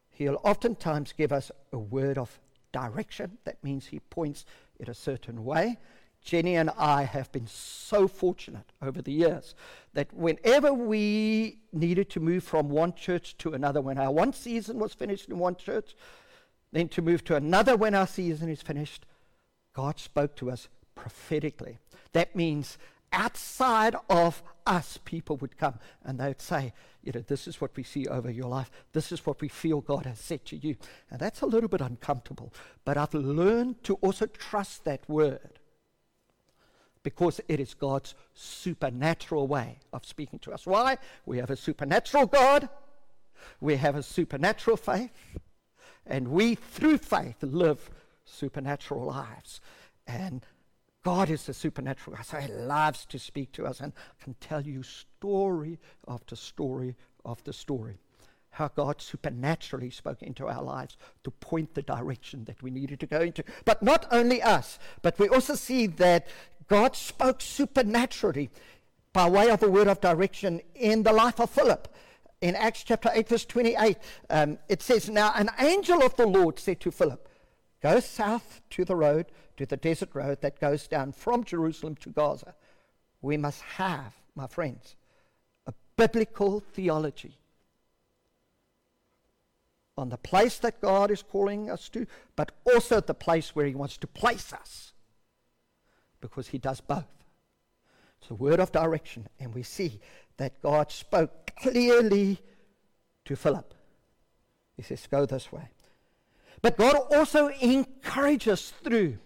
He'll 0.10 0.40
oftentimes 0.44 1.14
give 1.14 1.32
us 1.32 1.52
a 1.72 1.78
word 1.78 2.18
of 2.18 2.40
direction. 2.72 3.38
That 3.46 3.64
means 3.64 3.88
He 3.88 4.00
points 4.00 4.46
in 4.80 4.90
a 4.90 4.94
certain 4.94 5.44
way. 5.44 5.78
Jenny 6.22 6.56
and 6.56 6.70
I 6.78 7.04
have 7.04 7.32
been 7.32 7.48
so 7.48 8.08
fortunate 8.08 8.72
over 8.82 9.02
the 9.02 9.12
years 9.12 9.56
that 9.94 10.14
whenever 10.14 10.74
we 10.74 11.60
needed 11.72 12.10
to 12.12 12.20
move 12.20 12.44
from 12.44 12.70
one 12.70 12.94
church 12.94 13.38
to 13.40 13.54
another, 13.54 13.82
when 13.82 13.98
our 13.98 14.12
one 14.12 14.34
season 14.34 14.80
was 14.80 14.94
finished 14.94 15.30
in 15.30 15.40
one 15.40 15.56
church, 15.56 15.96
then 16.72 16.90
to 16.90 17.02
move 17.02 17.24
to 17.26 17.36
another 17.36 17.76
when 17.76 17.96
our 17.96 18.08
season 18.08 18.50
is 18.50 18.62
finished, 18.62 19.06
God 19.74 20.00
spoke 20.00 20.36
to 20.38 20.52
us 20.52 20.68
prophetically. 20.96 21.78
That 22.12 22.36
means 22.36 22.78
outside 23.12 23.96
of 24.10 24.42
us, 24.66 25.00
people 25.04 25.38
would 25.38 25.58
come 25.58 25.80
and 26.04 26.20
they 26.20 26.28
would 26.28 26.42
say, 26.42 26.74
you 27.04 27.12
know, 27.12 27.22
this 27.22 27.48
is 27.48 27.60
what 27.60 27.76
we 27.76 27.84
see 27.84 28.08
over 28.08 28.30
your 28.30 28.48
life. 28.48 28.70
This 28.94 29.12
is 29.12 29.26
what 29.26 29.42
we 29.42 29.48
feel 29.48 29.82
God 29.82 30.06
has 30.06 30.20
said 30.20 30.46
to 30.46 30.58
you. 30.58 30.76
And 31.10 31.20
that's 31.20 31.42
a 31.42 31.46
little 31.46 31.70
bit 31.70 31.82
uncomfortable. 31.82 32.54
But 32.86 32.98
I've 32.98 33.14
learned 33.14 33.84
to 33.86 33.96
also 33.96 34.26
trust 34.26 34.86
that 34.86 35.08
word 35.10 35.60
because 37.04 37.40
it 37.48 37.60
is 37.60 37.74
God's 37.74 38.14
supernatural 38.34 39.48
way 39.48 39.80
of 39.94 40.06
speaking 40.06 40.40
to 40.40 40.52
us. 40.52 40.66
Why? 40.66 40.98
We 41.26 41.38
have 41.38 41.50
a 41.50 41.56
supernatural 41.56 42.28
God, 42.28 42.70
we 43.62 43.78
have 43.78 43.96
a 43.96 44.04
supernatural 44.04 44.78
faith, 44.78 45.12
and 46.06 46.28
we, 46.28 46.56
through 46.56 46.98
faith, 46.98 47.38
live 47.42 47.90
supernatural 48.26 49.06
lives. 49.06 49.62
And 50.06 50.46
God 51.04 51.30
is 51.30 51.48
a 51.48 51.54
supernatural 51.54 52.18
God. 52.18 52.26
So 52.26 52.38
He 52.38 52.52
loves 52.52 53.06
to 53.08 53.20
speak 53.20 53.52
to 53.54 53.66
us 53.66 53.80
and 53.80 53.94
can 54.22 54.36
tell 54.36 54.62
you 54.62 54.84
story 54.84 55.80
after 56.08 56.36
story 56.36 56.96
after 57.26 57.54
story. 57.54 57.98
How 58.52 58.68
God 58.68 59.02
supernaturally 59.02 59.92
spoke 59.92 60.22
into 60.22 60.48
our 60.48 60.64
lives 60.64 60.98
to 61.24 61.32
point 61.32 61.76
the 61.76 61.84
direction 61.84 62.46
that 62.46 62.62
we 62.62 62.72
needed 62.72 63.00
to 63.00 63.06
go 63.06 63.22
into. 63.22 63.44
But 63.64 63.84
not 63.84 64.08
only 64.12 64.42
us, 64.42 64.80
but 65.02 65.18
we 65.20 65.30
also 65.30 65.56
see 65.56 65.88
that 65.88 66.28
God 66.68 66.96
spoke 66.96 67.42
supernaturally 67.42 68.50
by 69.14 69.30
way 69.30 69.50
of 69.50 69.64
a 69.64 69.70
word 69.70 69.88
of 69.88 70.02
direction 70.02 70.62
in 70.76 71.04
the 71.04 71.14
life 71.14 71.40
of 71.40 71.50
Philip. 71.50 71.88
In 72.42 72.56
Acts 72.56 72.84
chapter 72.84 73.10
8, 73.14 73.28
verse 73.30 73.46
28, 73.46 73.98
um, 74.30 74.58
it 74.68 74.82
says, 74.82 75.10
Now 75.10 75.32
an 75.36 75.50
angel 75.60 76.04
of 76.04 76.16
the 76.16 76.28
Lord 76.28 76.58
said 76.58 76.80
to 76.82 76.92
Philip, 76.92 77.29
Go 77.82 78.00
south 78.00 78.62
to 78.72 78.86
the 78.86 78.96
road 78.96 79.28
to 79.60 79.66
the 79.66 79.78
desert 79.78 80.10
road 80.14 80.40
that 80.42 80.60
goes 80.60 80.88
down 80.88 81.12
from 81.12 81.44
Jerusalem 81.44 81.96
to 81.98 82.10
Gaza. 82.10 82.56
We 83.22 83.36
must 83.36 83.62
have, 83.62 84.16
my 84.34 84.48
friends, 84.48 84.96
a 85.68 85.74
biblical 85.98 86.62
theology 86.62 87.38
on 89.98 90.08
the 90.08 90.18
place 90.18 90.58
that 90.60 90.80
God 90.80 91.12
is 91.12 91.22
calling 91.22 91.70
us 91.70 91.90
to, 91.90 92.08
but 92.38 92.54
also 92.64 93.02
the 93.02 93.14
place 93.14 93.54
where 93.54 93.66
He 93.66 93.76
wants 93.76 93.98
to 93.98 94.08
place 94.08 94.54
us, 94.54 94.94
because 96.22 96.48
He 96.48 96.58
does 96.58 96.80
both. 96.80 97.04
It's 98.22 98.32
a 98.32 98.36
word 98.36 98.62
of 98.62 98.72
direction, 98.72 99.28
and 99.42 99.54
we 99.54 99.64
see 99.64 100.00
that 100.38 100.62
God 100.62 100.90
spoke 100.90 101.52
clearly 101.58 102.40
to 103.26 103.36
Philip. 103.36 103.74
He 104.78 104.84
says, 104.84 105.06
Go 105.12 105.26
this 105.26 105.52
way. 105.52 105.70
But 106.62 106.78
God 106.78 106.96
also 107.12 107.50
encourages 107.62 108.74
through 108.84 109.18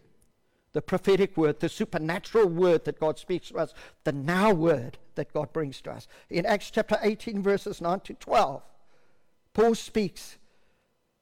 the 0.73 0.81
prophetic 0.81 1.37
word, 1.37 1.59
the 1.59 1.69
supernatural 1.69 2.47
word 2.47 2.85
that 2.85 2.99
God 2.99 3.19
speaks 3.19 3.49
to 3.49 3.57
us, 3.57 3.73
the 4.03 4.11
now 4.11 4.51
word 4.51 4.97
that 5.15 5.31
God 5.31 5.53
brings 5.53 5.81
to 5.81 5.91
us. 5.91 6.07
In 6.29 6.45
Acts 6.45 6.71
chapter 6.71 6.97
18, 7.01 7.41
verses 7.41 7.79
9 7.79 7.99
to 8.01 8.13
12, 8.15 8.63
Paul 9.53 9.75
speaks, 9.75 10.37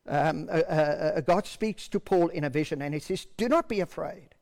um, 0.08 0.48
uh, 0.50 0.58
uh, 0.58 1.14
uh, 1.18 1.22
God 1.22 1.46
speaks 1.46 1.88
to 1.90 2.00
Paul 2.00 2.30
in 2.30 2.46
a 2.46 2.50
vision, 2.50 2.82
and 2.82 2.94
he 2.94 3.00
says, 3.00 3.28
Do 3.38 3.50
not 3.50 3.68
be 3.68 3.82
afraid. 3.82 4.36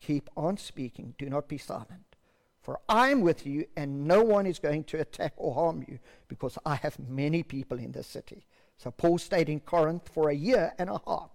Keep 0.00 0.30
on 0.36 0.56
speaking, 0.56 1.14
do 1.18 1.28
not 1.28 1.48
be 1.48 1.58
silent. 1.58 2.16
For 2.62 2.80
I 2.88 3.10
am 3.10 3.20
with 3.20 3.46
you, 3.46 3.66
and 3.76 4.06
no 4.06 4.22
one 4.22 4.46
is 4.46 4.58
going 4.58 4.84
to 4.84 5.00
attack 5.00 5.34
or 5.36 5.54
harm 5.54 5.84
you, 5.86 5.98
because 6.28 6.58
I 6.64 6.76
have 6.76 6.98
many 6.98 7.42
people 7.42 7.78
in 7.78 7.92
this 7.92 8.06
city. 8.06 8.46
So 8.76 8.90
Paul 8.90 9.18
stayed 9.18 9.48
in 9.48 9.60
Corinth 9.60 10.08
for 10.08 10.28
a 10.28 10.34
year 10.34 10.72
and 10.78 10.90
a 10.90 11.00
half, 11.06 11.30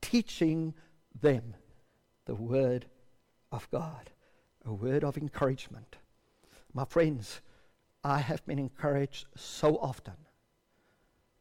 teaching 0.00 0.74
them 1.20 1.54
the 2.26 2.34
Word 2.34 2.86
of 3.52 3.70
God, 3.70 4.10
a 4.64 4.72
word 4.72 5.04
of 5.04 5.16
encouragement. 5.16 5.96
My 6.72 6.84
friends, 6.84 7.40
I 8.04 8.18
have 8.18 8.44
been 8.46 8.58
encouraged 8.58 9.26
so 9.36 9.76
often 9.78 10.14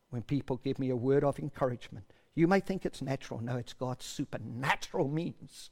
when 0.10 0.24
people 0.24 0.58
give 0.58 0.80
me 0.80 0.90
a 0.90 0.96
word 0.96 1.24
of 1.24 1.40
encouragement. 1.40 2.06
You 2.36 2.48
may 2.48 2.60
think 2.60 2.86
it's 2.86 3.02
natural. 3.02 3.42
No, 3.42 3.58
it's 3.58 3.74
God's 3.74 4.06
supernatural 4.06 5.08
means 5.08 5.72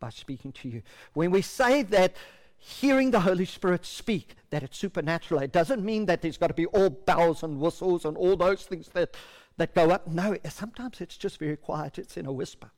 by 0.00 0.10
speaking 0.10 0.52
to 0.52 0.68
you. 0.68 0.82
When 1.14 1.30
we 1.30 1.42
say 1.42 1.82
that 1.84 2.16
hearing 2.58 3.10
the 3.10 3.20
Holy 3.20 3.44
Spirit 3.44 3.84
speak, 3.84 4.34
that 4.50 4.62
it's 4.62 4.78
supernatural, 4.78 5.40
it 5.40 5.52
doesn't 5.52 5.84
mean 5.84 6.06
that 6.06 6.22
there's 6.22 6.38
got 6.38 6.48
to 6.48 6.54
be 6.54 6.66
all 6.66 6.90
bells 6.90 7.42
and 7.42 7.60
whistles 7.60 8.04
and 8.04 8.16
all 8.16 8.36
those 8.36 8.64
things 8.64 8.88
that, 8.94 9.16
that 9.56 9.74
go 9.74 9.90
up. 9.90 10.06
No, 10.08 10.36
sometimes 10.48 11.00
it's 11.00 11.16
just 11.16 11.38
very 11.38 11.56
quiet, 11.56 11.98
it's 11.98 12.16
in 12.16 12.26
a 12.26 12.32
whisper. 12.32 12.70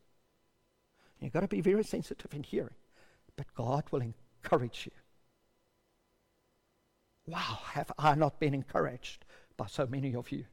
You've 1.21 1.33
got 1.33 1.41
to 1.41 1.49
be 1.49 1.61
very 1.61 1.85
sensitive 1.85 2.33
in 2.33 2.43
hearing. 2.43 2.75
But 3.37 3.55
God 3.55 3.85
will 3.91 4.03
encourage 4.03 4.87
you. 4.87 4.93
Wow, 7.27 7.59
have 7.73 7.93
I 7.99 8.15
not 8.15 8.41
been 8.41 8.55
encouraged 8.55 9.25
by 9.57 9.67
so 9.67 9.87
many 9.87 10.15
of 10.15 10.33
you? 10.33 10.45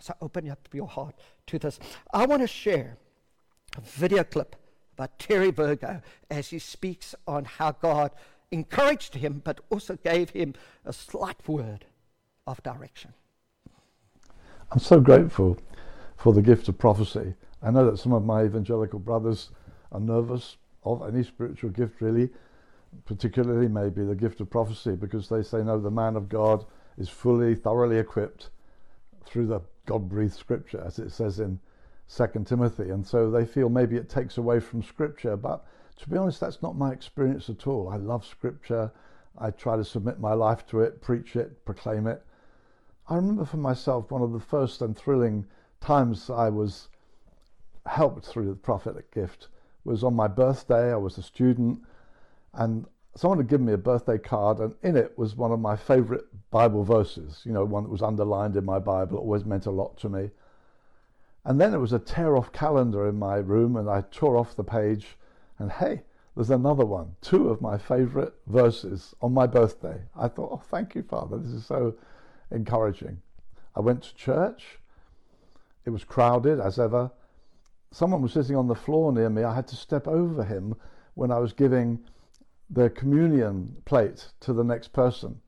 So 0.00 0.14
open 0.20 0.50
up 0.50 0.68
your 0.72 0.88
heart 0.88 1.14
to 1.46 1.58
this. 1.58 1.78
I 2.12 2.26
want 2.26 2.42
to 2.42 2.48
share 2.48 2.98
a 3.76 3.80
video 3.80 4.22
clip 4.22 4.56
by 4.96 5.08
Terry 5.18 5.50
Virgo 5.50 6.00
as 6.30 6.48
he 6.50 6.58
speaks 6.58 7.14
on 7.26 7.44
how 7.44 7.72
God 7.72 8.10
encouraged 8.50 9.14
him, 9.14 9.42
but 9.44 9.60
also 9.70 9.96
gave 9.96 10.30
him 10.30 10.54
a 10.84 10.92
slight 10.92 11.48
word 11.48 11.86
of 12.46 12.62
direction. 12.62 13.12
I'm 14.70 14.78
so 14.78 15.00
grateful 15.00 15.58
for 16.16 16.32
the 16.32 16.42
gift 16.42 16.68
of 16.68 16.78
prophecy. 16.78 17.34
I 17.62 17.70
know 17.70 17.90
that 17.90 17.98
some 17.98 18.12
of 18.12 18.24
my 18.24 18.44
evangelical 18.44 18.98
brothers 18.98 19.50
are 19.92 20.00
nervous 20.00 20.56
of 20.84 21.02
any 21.08 21.22
spiritual 21.24 21.70
gift, 21.70 22.00
really, 22.00 22.30
particularly 23.04 23.68
maybe 23.68 24.04
the 24.04 24.14
gift 24.14 24.40
of 24.40 24.50
prophecy, 24.50 24.92
because 24.92 25.28
they 25.28 25.42
say, 25.42 25.62
no, 25.62 25.80
the 25.80 25.90
man 25.90 26.16
of 26.16 26.28
God 26.28 26.64
is 26.98 27.08
fully, 27.08 27.54
thoroughly 27.54 27.98
equipped 27.98 28.50
through 29.24 29.46
the 29.46 29.60
God 29.86 30.08
breathed 30.08 30.34
scripture, 30.34 30.82
as 30.84 30.98
it 30.98 31.10
says 31.10 31.40
in 31.40 31.58
Second 32.06 32.46
Timothy. 32.46 32.90
And 32.90 33.06
so 33.06 33.30
they 33.30 33.44
feel 33.44 33.68
maybe 33.68 33.96
it 33.96 34.08
takes 34.08 34.38
away 34.38 34.60
from 34.60 34.82
scripture. 34.82 35.36
But 35.36 35.64
to 35.96 36.08
be 36.08 36.16
honest, 36.16 36.40
that's 36.40 36.62
not 36.62 36.76
my 36.76 36.92
experience 36.92 37.48
at 37.48 37.66
all. 37.66 37.88
I 37.88 37.96
love 37.96 38.24
scripture. 38.24 38.92
I 39.38 39.50
try 39.50 39.76
to 39.76 39.84
submit 39.84 40.20
my 40.20 40.32
life 40.32 40.66
to 40.68 40.80
it, 40.80 41.00
preach 41.00 41.36
it, 41.36 41.64
proclaim 41.64 42.06
it. 42.06 42.22
I 43.08 43.16
remember 43.16 43.44
for 43.44 43.56
myself 43.56 44.10
one 44.10 44.22
of 44.22 44.32
the 44.32 44.40
first 44.40 44.80
and 44.80 44.96
thrilling 44.96 45.46
times 45.80 46.30
I 46.30 46.48
was 46.48 46.88
helped 47.86 48.24
through 48.24 48.46
the 48.46 48.54
prophetic 48.54 49.12
gift 49.12 49.48
was 49.84 50.02
on 50.02 50.14
my 50.14 50.26
birthday. 50.26 50.92
I 50.92 50.96
was 50.96 51.18
a 51.18 51.22
student, 51.22 51.80
and 52.54 52.86
someone 53.14 53.38
had 53.38 53.48
given 53.48 53.66
me 53.66 53.74
a 53.74 53.78
birthday 53.78 54.18
card, 54.18 54.58
and 54.58 54.74
in 54.82 54.96
it 54.96 55.16
was 55.18 55.36
one 55.36 55.52
of 55.52 55.60
my 55.60 55.76
favorite 55.76 56.24
Bible 56.50 56.84
verses, 56.84 57.42
you 57.44 57.52
know, 57.52 57.64
one 57.64 57.84
that 57.84 57.90
was 57.90 58.02
underlined 58.02 58.56
in 58.56 58.64
my 58.64 58.78
Bible, 58.78 59.18
it 59.18 59.20
always 59.20 59.44
meant 59.44 59.66
a 59.66 59.70
lot 59.70 59.96
to 59.98 60.08
me. 60.08 60.30
And 61.44 61.60
then 61.60 61.74
it 61.74 61.78
was 61.78 61.92
a 61.92 61.98
tear 61.98 62.36
off 62.36 62.52
calendar 62.52 63.06
in 63.08 63.18
my 63.18 63.36
room, 63.36 63.76
and 63.76 63.88
I 63.88 64.02
tore 64.10 64.36
off 64.36 64.56
the 64.56 64.64
page, 64.64 65.18
and 65.58 65.70
hey, 65.70 66.02
there's 66.34 66.50
another 66.50 66.84
one, 66.84 67.14
two 67.20 67.48
of 67.48 67.60
my 67.60 67.78
favorite 67.78 68.34
verses 68.46 69.14
on 69.20 69.32
my 69.32 69.46
birthday. 69.46 70.00
I 70.16 70.28
thought, 70.28 70.50
oh, 70.52 70.62
thank 70.68 70.94
you, 70.94 71.02
Father. 71.02 71.38
This 71.38 71.52
is 71.52 71.66
so 71.66 71.94
encouraging. 72.50 73.20
I 73.76 73.80
went 73.80 74.02
to 74.02 74.14
church. 74.14 74.78
It 75.84 75.90
was 75.90 76.02
crowded 76.02 76.60
as 76.60 76.78
ever. 76.78 77.10
Someone 77.92 78.22
was 78.22 78.32
sitting 78.32 78.56
on 78.56 78.66
the 78.66 78.74
floor 78.74 79.12
near 79.12 79.30
me. 79.30 79.44
I 79.44 79.54
had 79.54 79.68
to 79.68 79.76
step 79.76 80.08
over 80.08 80.42
him 80.42 80.74
when 81.14 81.30
I 81.30 81.38
was 81.38 81.52
giving 81.52 82.00
the 82.70 82.90
communion 82.90 83.76
plate 83.84 84.28
to 84.40 84.52
the 84.52 84.64
next 84.64 84.92
person. 84.92 85.40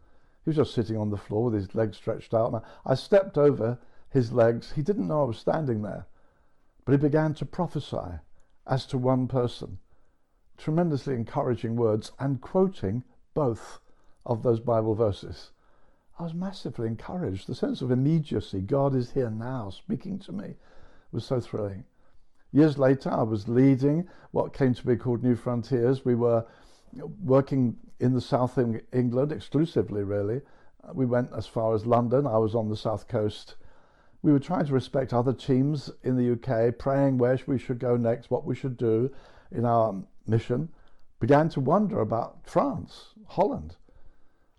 He 0.45 0.51
was 0.51 0.57
just 0.57 0.75
sitting 0.75 0.97
on 0.97 1.11
the 1.11 1.17
floor 1.17 1.45
with 1.45 1.55
his 1.55 1.75
legs 1.75 1.97
stretched 1.97 2.35
out. 2.35 2.53
And 2.53 2.63
I 2.85 2.95
stepped 2.95 3.39
over 3.39 3.79
his 4.11 4.33
legs. 4.33 4.73
He 4.73 4.83
didn't 4.83 5.09
know 5.09 5.23
I 5.23 5.27
was 5.27 5.39
standing 5.39 5.83
there, 5.83 6.07
but 6.85 6.93
he 6.93 6.99
began 6.99 7.35
to 7.35 7.45
prophesy 7.45 8.21
as 8.67 8.87
to 8.87 8.99
one 8.99 9.29
person. 9.29 9.79
Tremendously 10.57 11.15
encouraging 11.15 11.77
words 11.77 12.13
and 12.19 12.41
quoting 12.41 13.05
both 13.35 13.81
of 14.25 14.43
those 14.43 14.61
Bible 14.61 14.95
verses. 14.95 15.51
I 16.19 16.23
was 16.23 16.35
massively 16.35 16.89
encouraged. 16.89 17.47
The 17.47 17.55
sense 17.55 17.83
of 17.83 17.91
immediacy, 17.91 18.61
God 18.61 18.95
is 18.95 19.11
here 19.11 19.31
now 19.31 19.69
speaking 19.71 20.19
to 20.21 20.33
me, 20.33 20.55
was 21.13 21.25
so 21.27 21.41
thrilling. 21.41 21.85
Years 22.53 22.79
later, 22.79 23.11
I 23.11 23.23
was 23.23 23.49
leading 23.49 24.09
what 24.31 24.55
came 24.55 24.73
to 24.73 24.87
be 24.87 24.97
called 24.97 25.23
New 25.23 25.37
Frontiers. 25.37 26.05
We 26.07 26.15
were 26.15 26.47
working 27.23 27.77
in 28.01 28.15
the 28.15 28.21
south 28.21 28.57
of 28.57 28.81
England 28.93 29.33
exclusively, 29.33 30.05
really. 30.05 30.41
We 30.95 31.05
went 31.05 31.33
as 31.37 31.47
far 31.47 31.75
as 31.75 31.85
London. 31.85 32.27
I 32.27 32.39
was 32.39 32.55
on 32.55 32.71
the 32.71 32.77
south 32.77 33.09
coast. 33.09 33.57
We 34.23 34.33
were 34.33 34.41
trying 34.41 34.67
to 34.67 34.73
respect 34.73 35.13
other 35.13 35.33
teams 35.33 35.91
in 36.03 36.17
the 36.17 36.33
UK, 36.33 36.77
praying 36.79 37.19
where 37.19 37.39
we 37.47 37.59
should 37.59 37.79
go 37.79 37.97
next, 37.97 38.31
what 38.31 38.45
we 38.45 38.55
should 38.55 38.77
do 38.77 39.11
in 39.53 39.65
our 39.65 39.95
mission. 40.27 40.69
Began 41.21 41.49
to 41.51 41.61
wonder 41.61 42.01
about 42.01 42.39
France, 42.45 43.15
Holland. 43.27 43.77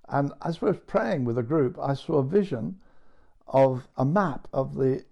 And 0.09 0.31
as 0.43 0.61
we 0.61 0.69
were 0.69 0.73
praying 0.73 1.25
with 1.25 1.37
a 1.37 1.43
group, 1.43 1.77
I 1.79 1.93
saw 1.93 2.19
a 2.19 2.23
vision 2.23 2.79
of 3.47 3.87
a 3.97 4.05
map 4.05 4.47
of 4.53 4.75
the 4.75 5.03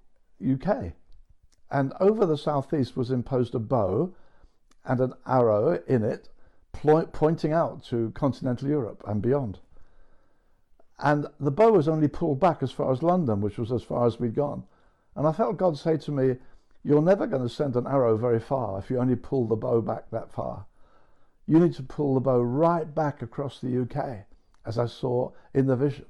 UK. 0.42 0.94
And 1.70 1.94
over 2.00 2.26
the 2.26 2.38
southeast 2.38 2.96
was 2.96 3.12
imposed 3.12 3.56
a 3.56 3.60
bow 3.60 4.14
and 4.86 5.00
an 5.00 5.14
arrow 5.26 5.82
in 5.88 6.04
it 6.04 6.30
pointing 6.74 7.52
out 7.52 7.84
to 7.86 8.12
continental 8.12 8.68
Europe 8.68 9.04
and 9.08 9.22
beyond. 9.22 9.60
And 11.00 11.28
the 11.40 11.52
bow 11.52 11.72
was 11.72 11.88
only 11.88 12.08
pulled 12.08 12.40
back 12.40 12.64
as 12.64 12.72
far 12.72 12.92
as 12.92 13.04
London, 13.04 13.42
which 13.42 13.58
was 13.58 13.72
as 13.72 13.84
far 13.84 14.06
as 14.06 14.20
we'd 14.20 14.36
gone. 14.36 14.64
And 15.16 15.28
I 15.28 15.32
felt 15.32 15.58
God 15.58 15.78
say 15.78 15.98
to 15.98 16.12
me, 16.12 16.38
You're 16.84 17.02
never 17.02 17.28
going 17.28 17.42
to 17.42 17.50
send 17.50 17.76
an 17.76 17.88
arrow 17.88 18.18
very 18.18 18.40
far 18.40 18.80
if 18.80 18.90
you 18.90 19.00
only 19.00 19.16
pull 19.16 19.46
the 19.48 19.56
bow 19.56 19.82
back 19.82 20.10
that 20.12 20.32
far. 20.32 20.66
You 21.48 21.60
need 21.60 21.74
to 21.76 21.84
pull 21.84 22.14
the 22.14 22.22
bow 22.22 22.42
right 22.42 22.94
back 22.94 23.22
across 23.22 23.60
the 23.60 23.82
UK, 23.82 24.26
as 24.66 24.80
I 24.80 24.88
saw 24.88 25.32
in 25.54 25.68
the 25.68 25.76
vision, 25.76 26.06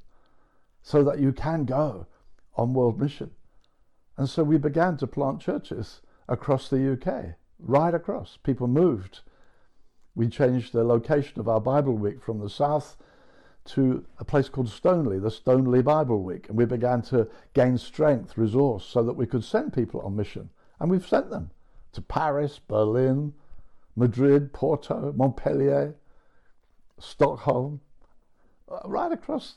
so 0.82 1.04
that 1.04 1.19
you 1.19 1.34
can 1.34 1.65
go 1.65 2.08
on 2.56 2.74
world 2.74 3.00
mission. 3.00 3.32
And 4.17 4.30
so 4.30 4.43
we 4.43 4.58
began 4.58 4.98
to 4.98 5.08
plant 5.08 5.41
churches 5.41 6.02
across 6.30 6.69
the 6.69 6.93
UK, 6.93 7.36
right 7.60 7.93
across. 7.93 8.38
People 8.38 8.67
moved 8.67 9.21
we 10.15 10.30
changed 10.30 10.71
the 10.71 10.84
location 10.84 11.39
of 11.39 11.50
our 11.50 11.60
Bible 11.60 11.93
week 11.93 12.21
from 12.21 12.39
the 12.39 12.50
south 12.50 12.95
to 13.65 14.06
a 14.19 14.25
place 14.25 14.47
called 14.47 14.69
Stoneleigh, 14.69 15.21
the 15.21 15.32
Stoneleigh 15.32 15.84
Bible 15.84 16.21
Week. 16.21 16.47
And 16.49 16.58
we 16.58 16.65
began 16.65 17.01
to 17.04 17.28
gain 17.54 17.78
strength, 17.78 18.38
resource, 18.38 18.86
so 18.86 19.04
that 19.04 19.13
we 19.13 19.25
could 19.25 19.43
send 19.43 19.73
people 19.73 20.01
on 20.01 20.15
mission. 20.15 20.49
And 20.80 20.89
we've 20.89 21.08
sent 21.08 21.30
them 21.30 21.51
to 21.93 22.01
Paris, 22.01 22.60
Berlin, 22.60 23.34
Madrid, 23.95 24.54
Porto, 24.54 25.13
Montpellier, 25.15 25.95
Stockholm, 26.99 27.82
uh, 28.69 28.80
right 28.86 29.12
across 29.12 29.56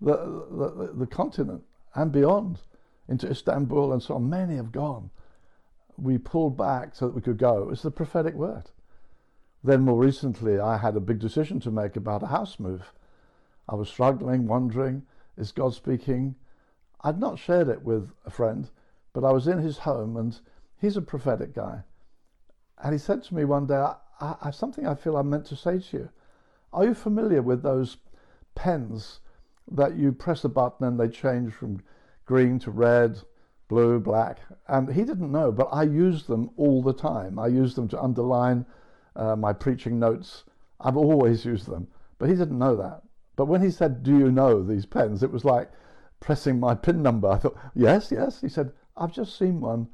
the, 0.00 0.16
the, 0.16 0.92
the, 0.94 1.06
continent 1.06 1.62
and 1.94 2.12
beyond 2.12 2.60
into 3.08 3.28
Istanbul 3.28 3.92
and 3.92 4.02
so 4.02 4.14
on. 4.14 4.28
Many 4.28 4.56
have 4.56 4.72
gone. 4.72 5.10
We 5.96 6.18
pulled 6.18 6.56
back 6.56 6.94
so 6.94 7.06
that 7.06 7.14
we 7.14 7.20
could 7.20 7.38
go. 7.38 7.68
It's 7.70 7.82
the 7.82 7.90
prophetic 7.90 8.34
word. 8.34 8.70
Then, 9.62 9.82
more 9.82 9.98
recently, 9.98 10.58
I 10.58 10.76
had 10.76 10.96
a 10.96 11.00
big 11.00 11.18
decision 11.18 11.60
to 11.60 11.70
make 11.70 11.96
about 11.96 12.22
a 12.22 12.26
house 12.26 12.58
move. 12.58 12.92
I 13.68 13.74
was 13.74 13.88
struggling, 13.88 14.46
wondering, 14.46 15.02
is 15.36 15.52
God 15.52 15.74
speaking? 15.74 16.34
I'd 17.02 17.20
not 17.20 17.38
shared 17.38 17.68
it 17.68 17.82
with 17.82 18.10
a 18.24 18.30
friend, 18.30 18.68
but 19.12 19.24
I 19.24 19.32
was 19.32 19.46
in 19.46 19.58
his 19.58 19.78
home 19.78 20.16
and 20.16 20.38
he's 20.76 20.96
a 20.96 21.02
prophetic 21.02 21.54
guy. 21.54 21.84
And 22.82 22.92
he 22.92 22.98
said 22.98 23.22
to 23.24 23.34
me 23.34 23.44
one 23.44 23.66
day, 23.66 23.76
I, 23.76 23.96
I 24.20 24.36
have 24.46 24.54
something 24.54 24.86
I 24.86 24.94
feel 24.94 25.16
I'm 25.16 25.30
meant 25.30 25.46
to 25.46 25.56
say 25.56 25.78
to 25.78 25.96
you. 25.96 26.08
Are 26.72 26.84
you 26.84 26.94
familiar 26.94 27.40
with 27.40 27.62
those 27.62 27.98
pens 28.54 29.20
that 29.70 29.96
you 29.96 30.12
press 30.12 30.44
a 30.44 30.48
button 30.48 30.86
and 30.86 30.98
they 30.98 31.08
change 31.08 31.52
from 31.52 31.82
green 32.26 32.58
to 32.60 32.70
red, 32.70 33.20
blue, 33.68 34.00
black? 34.00 34.40
And 34.66 34.92
he 34.92 35.04
didn't 35.04 35.32
know, 35.32 35.52
but 35.52 35.68
I 35.72 35.84
use 35.84 36.24
them 36.24 36.50
all 36.56 36.82
the 36.82 36.92
time. 36.92 37.38
I 37.38 37.46
use 37.46 37.74
them 37.74 37.88
to 37.88 38.02
underline 38.02 38.66
uh, 39.16 39.36
my 39.36 39.52
preaching 39.52 39.98
notes. 39.98 40.44
I've 40.80 40.96
always 40.96 41.44
used 41.44 41.66
them, 41.66 41.86
but 42.18 42.28
he 42.28 42.34
didn't 42.34 42.58
know 42.58 42.76
that. 42.76 43.03
But 43.36 43.46
when 43.46 43.62
he 43.62 43.70
said, 43.70 44.02
Do 44.02 44.16
you 44.16 44.30
know 44.30 44.62
these 44.62 44.86
pens? 44.86 45.22
It 45.22 45.32
was 45.32 45.44
like 45.44 45.70
pressing 46.20 46.60
my 46.60 46.74
PIN 46.74 47.02
number. 47.02 47.28
I 47.28 47.38
thought, 47.38 47.56
Yes, 47.74 48.10
yes. 48.10 48.40
He 48.40 48.48
said, 48.48 48.72
I've 48.96 49.12
just 49.12 49.38
seen 49.38 49.60
one 49.60 49.88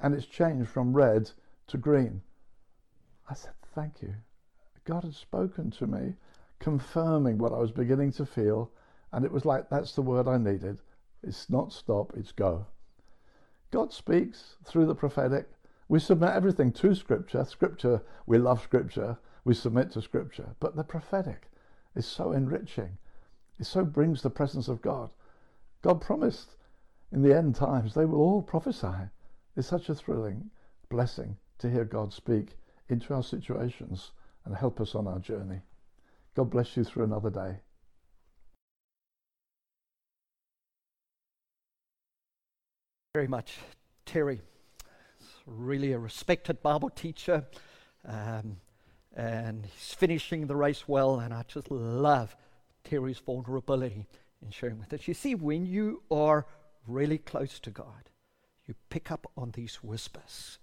and 0.00 0.14
it's 0.14 0.26
changed 0.26 0.68
from 0.68 0.94
red 0.94 1.30
to 1.68 1.78
green. 1.78 2.22
I 3.28 3.34
said, 3.34 3.52
Thank 3.74 4.02
you. 4.02 4.14
God 4.84 5.04
had 5.04 5.14
spoken 5.14 5.70
to 5.72 5.86
me, 5.86 6.14
confirming 6.58 7.38
what 7.38 7.52
I 7.52 7.58
was 7.58 7.70
beginning 7.70 8.12
to 8.12 8.26
feel, 8.26 8.70
and 9.12 9.24
it 9.24 9.32
was 9.32 9.44
like, 9.44 9.68
That's 9.68 9.94
the 9.94 10.02
word 10.02 10.26
I 10.26 10.38
needed. 10.38 10.80
It's 11.22 11.50
not 11.50 11.72
stop, 11.72 12.12
it's 12.16 12.32
go. 12.32 12.66
God 13.70 13.92
speaks 13.92 14.56
through 14.64 14.86
the 14.86 14.94
prophetic 14.94 15.48
we 15.90 15.98
submit 15.98 16.30
everything 16.30 16.70
to 16.74 16.94
Scripture. 16.94 17.44
Scripture, 17.44 18.00
we 18.24 18.38
love 18.38 18.62
Scripture. 18.62 19.18
We 19.44 19.54
submit 19.54 19.90
to 19.90 20.00
Scripture. 20.00 20.54
But 20.60 20.76
the 20.76 20.84
prophetic 20.84 21.49
is 21.94 22.06
so 22.06 22.32
enriching. 22.32 22.96
It 23.58 23.66
so 23.66 23.84
brings 23.84 24.22
the 24.22 24.30
presence 24.30 24.68
of 24.68 24.82
God. 24.82 25.10
God 25.82 26.00
promised 26.00 26.56
in 27.12 27.22
the 27.22 27.36
end 27.36 27.54
times 27.54 27.94
they 27.94 28.04
will 28.04 28.20
all 28.20 28.42
prophesy. 28.42 29.08
It's 29.56 29.68
such 29.68 29.88
a 29.88 29.94
thrilling 29.94 30.50
blessing 30.88 31.36
to 31.58 31.70
hear 31.70 31.84
God 31.84 32.12
speak 32.12 32.56
into 32.88 33.14
our 33.14 33.22
situations 33.22 34.12
and 34.44 34.54
help 34.54 34.80
us 34.80 34.94
on 34.94 35.06
our 35.06 35.18
journey. 35.18 35.60
God 36.34 36.50
bless 36.50 36.76
you 36.76 36.84
through 36.84 37.04
another 37.04 37.30
day. 37.30 37.56
Very 43.14 43.26
much, 43.26 43.58
Terry. 44.06 44.40
Really 45.46 45.92
a 45.92 45.98
respected 45.98 46.62
Bible 46.62 46.90
teacher, 46.90 47.44
um, 48.06 48.56
and 49.16 49.66
he's 49.66 49.94
finishing 49.94 50.46
the 50.46 50.56
race 50.56 50.88
well. 50.88 51.20
And 51.20 51.34
I 51.34 51.44
just 51.46 51.70
love 51.70 52.36
Terry's 52.84 53.18
vulnerability 53.18 54.06
in 54.42 54.50
sharing 54.50 54.78
with 54.78 54.92
us. 54.92 55.08
You 55.08 55.14
see, 55.14 55.34
when 55.34 55.66
you 55.66 56.02
are 56.10 56.46
really 56.86 57.18
close 57.18 57.60
to 57.60 57.70
God, 57.70 58.10
you 58.66 58.74
pick 58.88 59.10
up 59.10 59.30
on 59.36 59.50
these 59.50 59.76
whispers, 59.76 60.58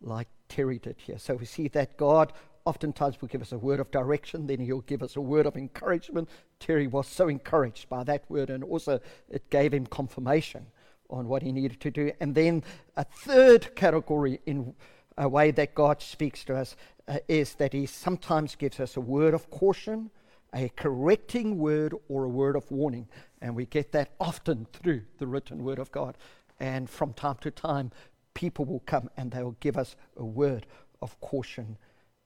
like 0.00 0.28
Terry 0.48 0.78
did 0.78 0.96
here. 0.98 1.18
So 1.18 1.34
we 1.34 1.46
see 1.46 1.68
that 1.68 1.96
God 1.96 2.32
oftentimes 2.66 3.20
will 3.20 3.28
give 3.28 3.42
us 3.42 3.52
a 3.52 3.58
word 3.58 3.80
of 3.80 3.90
direction, 3.90 4.46
then 4.46 4.60
he'll 4.60 4.80
give 4.82 5.02
us 5.02 5.16
a 5.16 5.20
word 5.20 5.46
of 5.46 5.56
encouragement. 5.56 6.28
Terry 6.60 6.86
was 6.86 7.06
so 7.06 7.28
encouraged 7.28 7.88
by 7.88 8.04
that 8.04 8.28
word, 8.30 8.50
and 8.50 8.64
also 8.64 9.00
it 9.28 9.50
gave 9.50 9.74
him 9.74 9.86
confirmation 9.86 10.66
on 11.10 11.28
what 11.28 11.42
he 11.42 11.52
needed 11.52 11.80
to 11.80 11.90
do. 11.90 12.12
And 12.20 12.34
then 12.34 12.62
a 12.96 13.04
third 13.04 13.74
category 13.74 14.40
in 14.46 14.74
a 15.18 15.28
way 15.28 15.50
that 15.50 15.74
God 15.74 16.00
speaks 16.00 16.44
to 16.44 16.56
us 16.56 16.74
uh, 17.06 17.18
is 17.28 17.54
that 17.54 17.72
he 17.72 17.86
sometimes 17.86 18.56
gives 18.56 18.80
us 18.80 18.96
a 18.96 19.00
word 19.00 19.34
of 19.34 19.50
caution, 19.50 20.10
a 20.54 20.70
correcting 20.70 21.58
word, 21.58 21.94
or 22.08 22.24
a 22.24 22.28
word 22.28 22.56
of 22.56 22.70
warning. 22.70 23.08
And 23.40 23.54
we 23.54 23.66
get 23.66 23.92
that 23.92 24.12
often 24.20 24.66
through 24.72 25.02
the 25.18 25.26
written 25.26 25.64
word 25.64 25.78
of 25.78 25.90
God. 25.92 26.16
And 26.60 26.88
from 26.88 27.12
time 27.12 27.36
to 27.40 27.50
time, 27.50 27.90
people 28.32 28.64
will 28.64 28.82
come 28.86 29.10
and 29.16 29.30
they'll 29.30 29.56
give 29.60 29.76
us 29.76 29.96
a 30.16 30.24
word 30.24 30.66
of 31.02 31.18
caution 31.20 31.76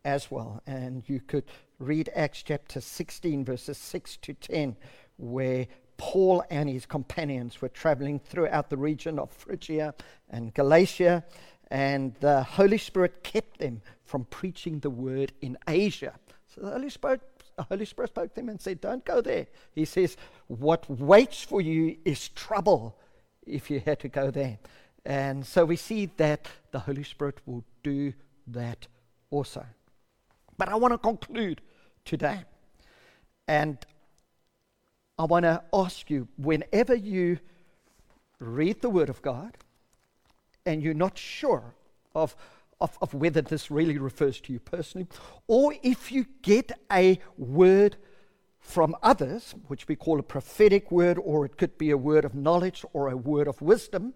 as 0.04 0.30
well. 0.30 0.62
And 0.66 1.02
you 1.08 1.20
could 1.20 1.44
read 1.78 2.10
Acts 2.14 2.42
chapter 2.42 2.80
16, 2.80 3.44
verses 3.44 3.78
6 3.78 4.16
to 4.18 4.34
10, 4.34 4.76
where 5.16 5.66
Paul 5.96 6.44
and 6.50 6.68
his 6.68 6.86
companions 6.86 7.60
were 7.60 7.68
traveling 7.68 8.20
throughout 8.20 8.70
the 8.70 8.76
region 8.76 9.18
of 9.18 9.30
Phrygia 9.30 9.94
and 10.30 10.54
Galatia, 10.54 11.24
and 11.70 12.14
the 12.20 12.42
Holy 12.42 12.78
Spirit 12.78 13.22
kept 13.22 13.58
them 13.58 13.82
from 14.08 14.24
preaching 14.24 14.80
the 14.80 14.90
word 14.90 15.32
in 15.42 15.58
Asia. 15.68 16.14
So 16.46 16.62
the 16.62 16.70
Holy 16.70 16.88
Spirit, 16.88 17.20
the 17.56 17.64
Holy 17.64 17.84
Spirit 17.84 18.08
spoke 18.08 18.34
to 18.34 18.40
him 18.40 18.48
and 18.48 18.60
said, 18.60 18.80
Don't 18.80 19.04
go 19.04 19.20
there. 19.20 19.46
He 19.72 19.84
says, 19.84 20.16
What 20.46 20.88
waits 20.88 21.42
for 21.42 21.60
you 21.60 21.98
is 22.04 22.28
trouble 22.30 22.98
if 23.46 23.70
you 23.70 23.80
had 23.84 24.00
to 24.00 24.08
go 24.08 24.30
there. 24.30 24.58
And 25.04 25.46
so 25.46 25.64
we 25.64 25.76
see 25.76 26.06
that 26.16 26.48
the 26.70 26.80
Holy 26.80 27.04
Spirit 27.04 27.38
will 27.44 27.64
do 27.82 28.14
that 28.46 28.86
also. 29.30 29.66
But 30.56 30.70
I 30.70 30.76
want 30.76 30.92
to 30.92 30.98
conclude 30.98 31.60
today. 32.04 32.40
And 33.46 33.78
I 35.18 35.24
want 35.24 35.44
to 35.44 35.62
ask 35.72 36.10
you 36.10 36.28
whenever 36.38 36.94
you 36.94 37.40
read 38.40 38.80
the 38.80 38.90
Word 38.90 39.10
of 39.10 39.20
God 39.20 39.56
and 40.64 40.82
you're 40.82 40.94
not 40.94 41.18
sure 41.18 41.74
of, 42.14 42.36
of, 42.80 42.96
of 43.00 43.14
whether 43.14 43.42
this 43.42 43.70
really 43.70 43.98
refers 43.98 44.40
to 44.40 44.52
you 44.52 44.60
personally, 44.60 45.06
or 45.46 45.74
if 45.82 46.12
you 46.12 46.26
get 46.42 46.72
a 46.92 47.18
word 47.36 47.96
from 48.60 48.94
others, 49.02 49.54
which 49.68 49.88
we 49.88 49.96
call 49.96 50.20
a 50.20 50.22
prophetic 50.22 50.90
word, 50.90 51.18
or 51.22 51.44
it 51.44 51.56
could 51.56 51.78
be 51.78 51.90
a 51.90 51.96
word 51.96 52.24
of 52.24 52.34
knowledge 52.34 52.84
or 52.92 53.08
a 53.08 53.16
word 53.16 53.48
of 53.48 53.62
wisdom, 53.62 54.14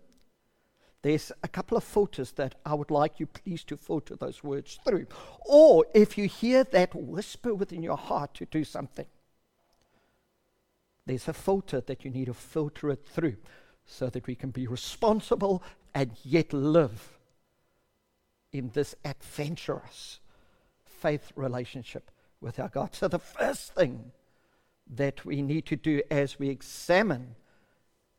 there's 1.03 1.33
a 1.43 1.49
couple 1.49 1.77
of 1.77 1.83
filters 1.83 2.33
that 2.33 2.55
I 2.65 2.75
would 2.75 2.91
like 2.91 3.19
you 3.19 3.27
please 3.27 3.65
to 3.65 3.77
filter 3.77 4.15
those 4.15 4.45
words 4.45 4.79
through. 4.85 5.07
Or 5.45 5.85
if 5.95 6.17
you 6.17 6.29
hear 6.29 6.63
that 6.65 6.95
whisper 6.95 7.55
within 7.55 7.83
your 7.83 7.97
heart 7.97 8.35
to 8.35 8.47
do 8.47 8.63
something, 8.63 9.07
there's 11.07 11.27
a 11.27 11.33
filter 11.33 11.81
that 11.81 12.05
you 12.05 12.11
need 12.11 12.27
to 12.27 12.35
filter 12.35 12.91
it 12.91 13.05
through 13.05 13.37
so 13.85 14.09
that 14.11 14.29
we 14.29 14.37
can 14.37 14.51
be 14.51 14.69
responsible 14.69 15.63
and 15.93 16.13
yet 16.23 16.53
live 16.53 17.12
in 18.53 18.71
this 18.75 18.95
adventurous 19.05 20.21
faith 20.85 21.33
relationship 21.35 22.11
with 22.41 22.59
our 22.59 22.69
God. 22.69 22.95
So, 22.95 23.09
the 23.09 23.19
first 23.19 23.75
thing 23.75 24.13
that 24.95 25.25
we 25.25 25.43
need 25.43 25.67
to 25.67 25.77
do 25.77 26.03
as 26.11 26.39
we 26.39 26.49
examine 26.49 27.37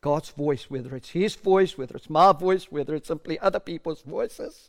God's 0.00 0.30
voice, 0.30 0.68
whether 0.68 0.94
it's 0.96 1.10
His 1.10 1.34
voice, 1.34 1.78
whether 1.78 1.96
it's 1.96 2.10
my 2.10 2.32
voice, 2.32 2.64
whether 2.70 2.94
it's 2.94 3.08
simply 3.08 3.38
other 3.38 3.60
people's 3.60 4.02
voices, 4.02 4.68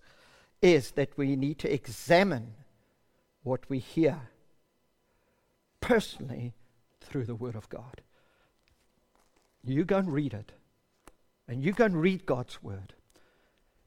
is 0.62 0.92
that 0.92 1.18
we 1.18 1.36
need 1.36 1.60
to 1.60 1.74
examine 1.74 2.54
what 3.44 3.70
we 3.70 3.80
hear 3.80 4.30
personally 5.82 6.54
through 7.02 7.26
the 7.26 7.36
Word 7.36 7.56
of 7.56 7.70
God. 7.70 8.02
You 9.64 9.84
go 9.84 9.98
and 9.98 10.12
read 10.12 10.34
it, 10.34 10.52
and 11.48 11.64
you 11.64 11.74
go 11.74 11.86
and 11.86 12.02
read 12.02 12.26
God's 12.26 12.64
Word, 12.64 12.94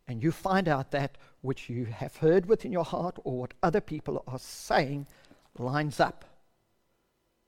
and 0.08 0.22
you 0.22 0.32
find 0.32 0.68
out 0.68 0.90
that 0.90 1.18
which 1.42 1.68
you 1.68 1.84
have 1.84 2.16
heard 2.16 2.46
within 2.46 2.72
your 2.72 2.84
heart 2.84 3.18
or 3.24 3.38
what 3.38 3.54
other 3.62 3.80
people 3.80 4.24
are 4.26 4.38
saying 4.38 5.06
lines 5.58 6.00
up 6.00 6.24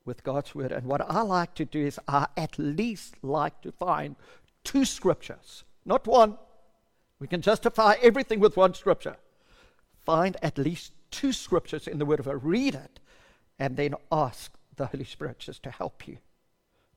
with 0.04 0.22
God's 0.22 0.54
word. 0.54 0.70
And 0.70 0.86
what 0.86 1.00
I 1.00 1.22
like 1.22 1.54
to 1.54 1.64
do 1.64 1.86
is 1.86 1.98
I 2.06 2.26
at 2.36 2.58
least 2.58 3.14
like 3.22 3.62
to 3.62 3.72
find 3.72 4.14
two 4.62 4.84
scriptures, 4.84 5.64
not 5.86 6.06
one. 6.06 6.36
We 7.18 7.26
can 7.26 7.40
justify 7.40 7.96
everything 8.02 8.40
with 8.40 8.56
one 8.56 8.74
scripture. 8.74 9.16
Find 10.04 10.36
at 10.42 10.58
least 10.58 10.92
two 11.10 11.32
scriptures 11.32 11.86
in 11.86 11.98
the 11.98 12.06
Word 12.06 12.20
of 12.20 12.26
God, 12.26 12.44
read 12.44 12.74
it, 12.74 13.00
and 13.58 13.76
then 13.76 13.94
ask 14.12 14.52
the 14.76 14.86
Holy 14.86 15.04
Spirit 15.04 15.38
just 15.38 15.62
to 15.64 15.70
help 15.70 16.06
you 16.06 16.18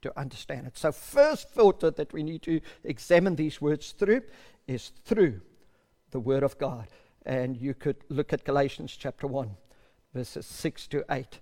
to 0.01 0.17
understand 0.17 0.67
it. 0.67 0.77
So, 0.77 0.91
first 0.91 1.49
filter 1.49 1.91
that 1.91 2.13
we 2.13 2.23
need 2.23 2.41
to 2.43 2.61
examine 2.83 3.35
these 3.35 3.61
words 3.61 3.91
through 3.91 4.21
is 4.67 4.91
through 5.05 5.41
the 6.13 6.19
Word 6.19 6.43
of 6.43 6.57
God. 6.57 6.87
And 7.25 7.57
you 7.57 7.73
could 7.73 7.97
look 8.07 8.31
at 8.31 8.45
Galatians 8.45 8.95
chapter 8.97 9.27
1, 9.27 9.49
verses 10.13 10.45
6 10.45 10.87
to 10.87 11.03
8 11.09 11.39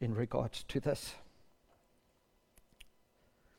in 0.00 0.14
regards 0.14 0.64
to 0.64 0.80
this? 0.80 1.14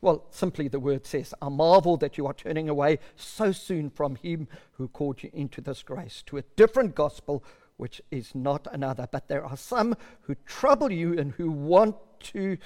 Well, 0.02 0.26
simply 0.30 0.68
the 0.68 0.80
word 0.80 1.06
says, 1.06 1.34
I 1.42 1.50
marvel 1.50 1.98
that 1.98 2.18
you 2.18 2.28
are 2.28 2.34
turning 2.34 2.70
away 2.70 3.00
so 3.16 3.52
soon 3.52 3.90
from 3.90 4.16
him 4.16 4.48
who 4.74 4.88
called 4.88 5.24
you 5.24 5.32
into 5.34 5.62
this 5.62 5.82
grace 5.82 6.22
to 6.28 6.38
a 6.38 6.44
different 6.56 6.94
gospel, 6.94 7.44
which 7.78 8.02
is 8.12 8.36
not 8.36 8.68
another. 8.72 9.08
But 9.12 9.28
there 9.28 9.44
are 9.44 9.58
some 9.58 9.96
who 10.22 10.36
trouble 10.46 10.92
you 10.92 11.18
and 11.18 11.32
who 11.32 11.50
want 11.50 11.96
to, 12.34 12.58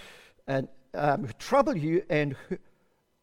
and 0.48 0.68
um, 0.94 1.26
who 1.26 1.34
trouble 1.34 1.78
you 1.78 2.04
and 2.10 2.36
who 2.50 2.58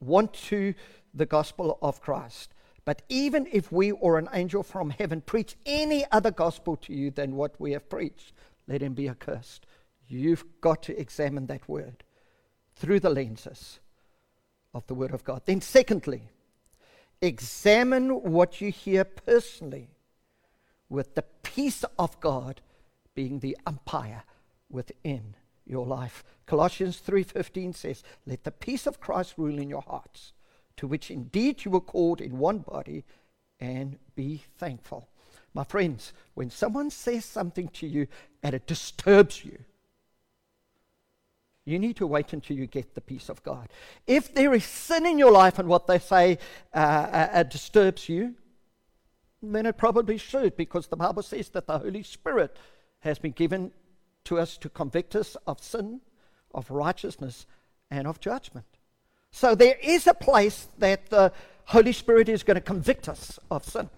want 0.00 0.32
to 0.32 0.74
the 1.12 1.26
gospel 1.26 1.78
of 1.82 2.00
Christ. 2.00 2.54
But 2.86 3.02
even 3.10 3.46
if 3.52 3.70
we 3.70 3.90
or 3.90 4.16
an 4.16 4.28
angel 4.32 4.62
from 4.62 4.90
heaven 4.90 5.20
preach 5.20 5.56
any 5.66 6.06
other 6.10 6.30
gospel 6.30 6.76
to 6.76 6.94
you 6.94 7.10
than 7.10 7.36
what 7.36 7.60
we 7.60 7.72
have 7.72 7.90
preached, 7.90 8.32
let 8.66 8.80
him 8.80 8.94
be 8.94 9.08
accursed. 9.08 9.66
You've 10.08 10.44
got 10.60 10.84
to 10.84 10.98
examine 10.98 11.46
that 11.48 11.68
word 11.68 12.04
through 12.76 13.00
the 13.00 13.10
lenses 13.10 13.80
of 14.72 14.86
the 14.86 14.94
Word 14.94 15.12
of 15.12 15.24
God. 15.24 15.42
Then, 15.46 15.60
secondly, 15.60 16.28
examine 17.20 18.10
what 18.10 18.60
you 18.60 18.70
hear 18.70 19.04
personally 19.04 19.88
with 20.88 21.14
the 21.16 21.24
peace 21.42 21.84
of 21.98 22.20
God 22.20 22.60
being 23.14 23.40
the 23.40 23.56
umpire 23.66 24.22
within 24.70 25.34
your 25.64 25.86
life. 25.86 26.22
Colossians 26.44 27.00
3:15 27.00 27.72
says, 27.72 28.04
"Let 28.26 28.44
the 28.44 28.52
peace 28.52 28.86
of 28.86 29.00
Christ 29.00 29.34
rule 29.36 29.58
in 29.58 29.70
your 29.70 29.82
hearts, 29.82 30.34
to 30.76 30.86
which 30.86 31.10
indeed 31.10 31.64
you 31.64 31.70
were 31.70 31.80
called 31.80 32.20
in 32.20 32.38
one 32.38 32.58
body, 32.58 33.04
and 33.60 33.98
be 34.14 34.44
thankful." 34.58 35.08
My 35.54 35.64
friends, 35.64 36.12
when 36.34 36.50
someone 36.50 36.90
says 36.90 37.24
something 37.24 37.68
to 37.68 37.86
you 37.86 38.08
and 38.42 38.54
it 38.54 38.66
disturbs 38.66 39.42
you, 39.44 39.58
you 41.64 41.78
need 41.78 41.96
to 41.96 42.06
wait 42.06 42.32
until 42.32 42.56
you 42.56 42.66
get 42.66 42.94
the 42.94 43.00
peace 43.00 43.28
of 43.28 43.42
God. 43.42 43.68
If 44.06 44.32
there 44.32 44.54
is 44.54 44.64
sin 44.64 45.04
in 45.06 45.18
your 45.18 45.32
life 45.32 45.58
and 45.58 45.68
what 45.68 45.86
they 45.86 45.98
say 45.98 46.38
uh, 46.74 46.78
uh, 46.78 47.28
uh, 47.32 47.42
disturbs 47.42 48.08
you, 48.08 48.34
then 49.42 49.66
it 49.66 49.76
probably 49.76 50.18
should, 50.18 50.56
because 50.56 50.86
the 50.86 50.96
Bible 50.96 51.22
says 51.22 51.48
that 51.50 51.66
the 51.66 51.78
Holy 51.78 52.02
Spirit 52.02 52.56
has 53.00 53.18
been 53.18 53.32
given 53.32 53.72
to 54.24 54.38
us 54.38 54.58
to 54.58 54.68
convict 54.68 55.16
us 55.16 55.36
of 55.46 55.62
sin, 55.62 56.00
of 56.54 56.70
righteousness, 56.70 57.46
and 57.90 58.06
of 58.06 58.20
judgment. 58.20 58.66
So 59.36 59.54
there 59.54 59.76
is 59.82 60.06
a 60.06 60.14
place 60.14 60.68
that 60.78 61.10
the 61.10 61.30
Holy 61.66 61.92
Spirit 61.92 62.30
is 62.30 62.42
going 62.42 62.54
to 62.54 62.60
convict 62.62 63.06
us 63.06 63.38
of 63.50 63.66
sin. 63.66 63.90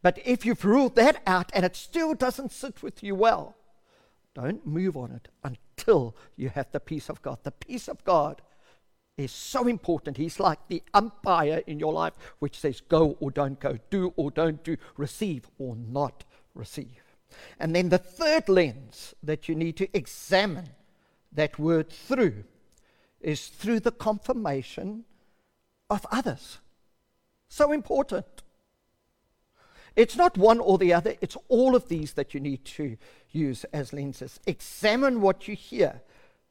But 0.00 0.20
if 0.24 0.46
you've 0.46 0.64
ruled 0.64 0.94
that 0.94 1.20
out 1.26 1.50
and 1.52 1.64
it 1.64 1.74
still 1.74 2.14
doesn't 2.14 2.52
sit 2.52 2.80
with 2.80 3.02
you 3.02 3.16
well, 3.16 3.56
Don't 4.32 4.64
move 4.64 4.96
on 4.96 5.10
it 5.10 5.28
until 5.42 6.14
you 6.36 6.50
have 6.50 6.70
the 6.70 6.78
peace 6.78 7.08
of 7.08 7.20
God. 7.20 7.38
The 7.42 7.50
peace 7.50 7.88
of 7.88 8.04
God 8.04 8.42
is 9.16 9.32
so 9.32 9.66
important. 9.66 10.18
He's 10.18 10.38
like 10.38 10.60
the 10.68 10.84
umpire 10.92 11.62
in 11.66 11.80
your 11.80 11.92
life 11.92 12.14
which 12.38 12.60
says 12.60 12.80
go 12.80 13.16
or 13.18 13.32
don't 13.32 13.58
go, 13.58 13.78
do 13.90 14.12
or 14.16 14.30
don't 14.30 14.62
do, 14.62 14.76
receive 14.96 15.48
or 15.58 15.74
not 15.76 16.24
receive. 16.54 17.02
And 17.58 17.74
then 17.74 17.88
the 17.88 17.98
third 17.98 18.48
lens 18.48 19.14
that 19.20 19.48
you 19.48 19.56
need 19.56 19.76
to 19.78 19.96
examine 19.96 20.70
that 21.32 21.58
word 21.58 21.90
through 21.90 22.44
is 23.24 23.48
through 23.48 23.80
the 23.80 23.90
confirmation 23.90 25.04
of 25.88 26.06
others. 26.12 26.58
So 27.48 27.72
important. 27.72 28.26
It's 29.96 30.16
not 30.16 30.36
one 30.36 30.58
or 30.58 30.76
the 30.76 30.92
other, 30.92 31.14
it's 31.20 31.36
all 31.48 31.74
of 31.74 31.88
these 31.88 32.12
that 32.14 32.34
you 32.34 32.40
need 32.40 32.64
to 32.64 32.96
use 33.30 33.64
as 33.72 33.92
lenses. 33.92 34.40
Examine 34.46 35.20
what 35.20 35.48
you 35.48 35.54
hear 35.54 36.02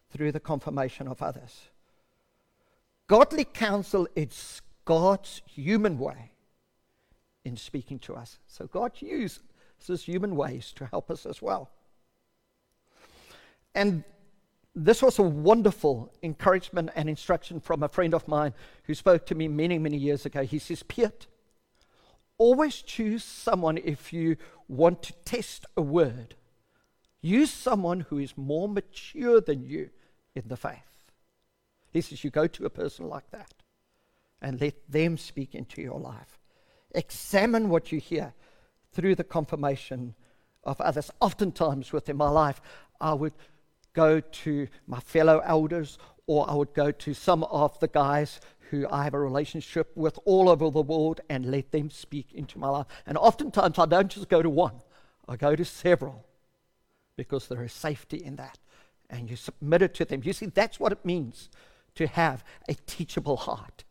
through 0.10 0.32
the 0.32 0.40
confirmation 0.40 1.08
of 1.08 1.22
others. 1.22 1.70
Godly 3.08 3.46
counsel 3.46 4.08
is 4.16 4.62
God's 4.86 5.42
human 5.46 6.00
way 6.00 6.32
in 7.44 7.58
speaking 7.58 8.00
to 8.00 8.16
us. 8.16 8.40
So 8.48 8.66
God 8.66 8.94
uses 9.00 9.42
human 10.04 10.36
ways 10.36 10.72
to 10.78 10.86
help 10.86 11.12
us 11.12 11.26
as 11.26 11.42
well. 11.42 11.70
And 13.76 14.04
this 14.76 15.02
was 15.02 15.20
a 15.20 15.24
wonderful 15.24 16.12
encouragement 16.24 16.90
and 16.96 17.08
instruction 17.08 17.60
from 17.60 17.84
a 17.84 17.90
friend 17.90 18.14
of 18.14 18.28
mine 18.28 18.54
who 18.86 18.96
spoke 18.96 19.26
to 19.28 19.36
me 19.36 19.48
many, 19.48 19.78
many 19.78 19.98
years 19.98 20.26
ago. 20.26 20.44
He 20.44 20.58
says, 20.58 20.82
Piet, 20.84 21.28
always 22.38 22.82
choose 22.82 23.24
someone 23.24 23.78
if 23.78 24.12
you 24.12 24.38
want 24.68 25.04
to 25.04 25.14
test 25.26 25.66
a 25.78 25.82
word. 25.82 26.36
Use 27.22 27.52
someone 27.52 28.02
who 28.02 28.18
is 28.18 28.36
more 28.36 28.68
mature 28.68 29.40
than 29.40 29.64
you 29.64 29.92
in 30.36 30.44
the 30.48 30.58
faith. 30.58 31.12
He 31.92 32.02
says, 32.02 32.24
You 32.24 32.32
go 32.32 32.48
to 32.48 32.66
a 32.66 32.72
person 32.72 33.08
like 33.08 33.30
that 33.32 33.54
and 34.42 34.60
let 34.60 34.76
them 34.92 35.18
speak 35.18 35.54
into 35.54 35.82
your 35.82 36.00
life. 36.00 36.40
Examine 36.96 37.70
what 37.70 37.92
you 37.92 38.00
hear 38.00 38.34
through 38.92 39.16
the 39.16 39.24
confirmation 39.24 40.16
of 40.64 40.82
others. 40.82 41.12
Oftentimes, 41.22 41.94
within 41.94 42.18
my 42.18 42.30
life, 42.30 42.60
I 43.00 43.14
would 43.14 43.34
go 43.94 44.20
to 44.20 44.68
my 44.88 45.00
fellow 45.00 45.42
elders 45.46 45.98
or 46.28 46.50
I 46.50 46.54
would 46.54 46.74
go 46.74 46.92
to 46.92 47.14
some 47.14 47.44
of 47.46 47.80
the 47.80 47.88
guys 47.88 48.40
who 48.70 48.88
I 48.90 49.04
have 49.04 49.14
a 49.14 49.20
relationship 49.20 49.92
with 49.96 50.18
all 50.26 50.50
over 50.50 50.70
the 50.70 50.82
world 50.82 51.22
and 51.30 51.52
let 51.52 51.72
them 51.72 51.90
speak 51.90 52.34
into 52.34 52.58
my 52.58 52.70
life. 52.70 52.88
And 53.06 53.18
oftentimes, 53.18 53.78
I 53.78 53.86
don't 53.86 54.10
just 54.10 54.30
go 54.30 54.42
to 54.42 54.50
one, 54.50 54.82
I 55.28 55.36
go 55.36 55.56
to 55.56 55.66
several 55.66 56.26
because 57.16 57.48
there 57.48 57.64
is 57.64 57.74
safety 57.74 58.18
in 58.18 58.38
that. 58.38 58.58
And 59.10 59.30
you 59.30 59.36
submit 59.36 59.84
it 59.84 59.94
to 59.96 60.06
them. 60.06 60.22
You 60.24 60.34
see, 60.34 60.48
that's 60.48 60.80
what 60.80 60.92
it 60.92 61.06
means 61.06 61.50
to 61.96 62.08
have 62.08 62.44
a 62.68 62.74
teachable 62.74 63.38
heart, 63.38 63.84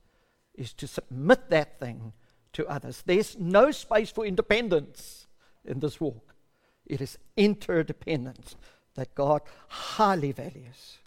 is 0.55 0.73
to 0.75 0.89
submit 0.89 1.49
that 1.51 1.79
thing 1.79 2.13
to 2.55 2.67
others. 2.67 3.03
There's 3.07 3.39
no 3.39 3.71
space 3.71 4.11
for 4.11 4.27
independence 4.27 5.29
in 5.65 5.79
this 5.79 6.01
walk, 6.01 6.35
it 6.87 7.01
is 7.01 7.19
interdependence 7.37 8.57
that 8.95 9.15
God 9.15 9.43
highly 9.69 10.33
values. 10.33 10.99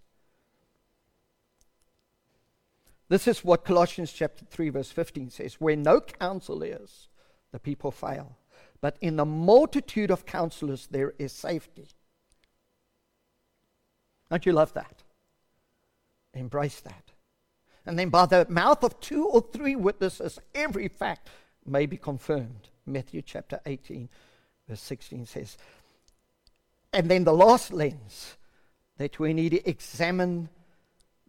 This 3.07 3.27
is 3.27 3.43
what 3.43 3.65
Colossians 3.65 4.11
chapter 4.11 4.45
3 4.45 4.69
verse 4.69 4.91
15 4.91 5.29
says, 5.29 5.55
where 5.55 5.75
no 5.75 6.01
counsel 6.01 6.63
is, 6.63 7.09
the 7.51 7.59
people 7.59 7.91
fail. 7.91 8.37
But 8.81 8.97
in 9.01 9.15
the 9.15 9.25
multitude 9.25 10.11
of 10.11 10.25
counselors 10.25 10.87
there 10.89 11.13
is 11.19 11.31
safety. 11.31 11.87
Don't 14.29 14.45
you 14.45 14.53
love 14.53 14.73
that? 14.73 15.03
Embrace 16.33 16.81
that. 16.81 17.11
And 17.85 17.99
then 17.99 18.09
by 18.09 18.25
the 18.25 18.47
mouth 18.49 18.83
of 18.83 18.99
two 18.99 19.27
or 19.27 19.41
three 19.41 19.75
witnesses, 19.75 20.39
every 20.55 20.87
fact 20.87 21.29
may 21.65 21.85
be 21.85 21.97
confirmed. 21.97 22.69
Matthew 22.85 23.21
chapter 23.21 23.59
18, 23.65 24.09
verse 24.67 24.81
16 24.81 25.25
says. 25.27 25.57
And 26.95 27.11
then 27.11 27.25
the 27.25 27.33
last 27.33 27.73
lens 27.73 28.37
that 28.97 29.19
we 29.19 29.33
need 29.33 29.49
to 29.49 29.69
examine 29.69 30.47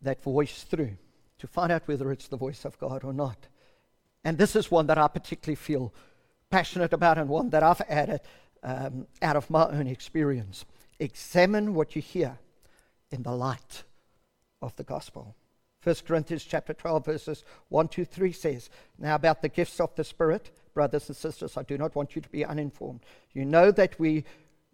that 0.00 0.22
voice 0.22 0.62
through 0.62 0.96
to 1.38 1.48
find 1.48 1.72
out 1.72 1.88
whether 1.88 2.12
it's 2.12 2.28
the 2.28 2.36
voice 2.36 2.64
of 2.64 2.78
God 2.78 3.02
or 3.02 3.12
not. 3.12 3.48
And 4.22 4.38
this 4.38 4.54
is 4.54 4.70
one 4.70 4.86
that 4.86 4.96
I 4.96 5.08
particularly 5.08 5.56
feel 5.56 5.92
passionate 6.50 6.92
about 6.92 7.18
and 7.18 7.28
one 7.28 7.50
that 7.50 7.64
I've 7.64 7.80
added 7.88 8.20
um, 8.62 9.08
out 9.20 9.34
of 9.34 9.50
my 9.50 9.66
own 9.66 9.88
experience. 9.88 10.64
Examine 11.00 11.74
what 11.74 11.96
you 11.96 12.00
hear 12.00 12.38
in 13.10 13.24
the 13.24 13.34
light 13.34 13.82
of 14.62 14.76
the 14.76 14.84
gospel. 14.84 15.34
1 15.82 15.96
Corinthians 16.06 16.44
chapter 16.44 16.74
12 16.74 17.04
verses 17.04 17.44
1 17.70 17.88
to 17.88 18.04
3 18.04 18.30
says, 18.30 18.70
Now 19.00 19.16
about 19.16 19.42
the 19.42 19.48
gifts 19.48 19.80
of 19.80 19.92
the 19.96 20.04
Spirit, 20.04 20.52
brothers 20.74 21.08
and 21.08 21.16
sisters, 21.16 21.56
I 21.56 21.64
do 21.64 21.76
not 21.76 21.96
want 21.96 22.14
you 22.14 22.22
to 22.22 22.28
be 22.28 22.44
uninformed. 22.44 23.00
You 23.32 23.44
know 23.44 23.72
that 23.72 23.98
we 23.98 24.24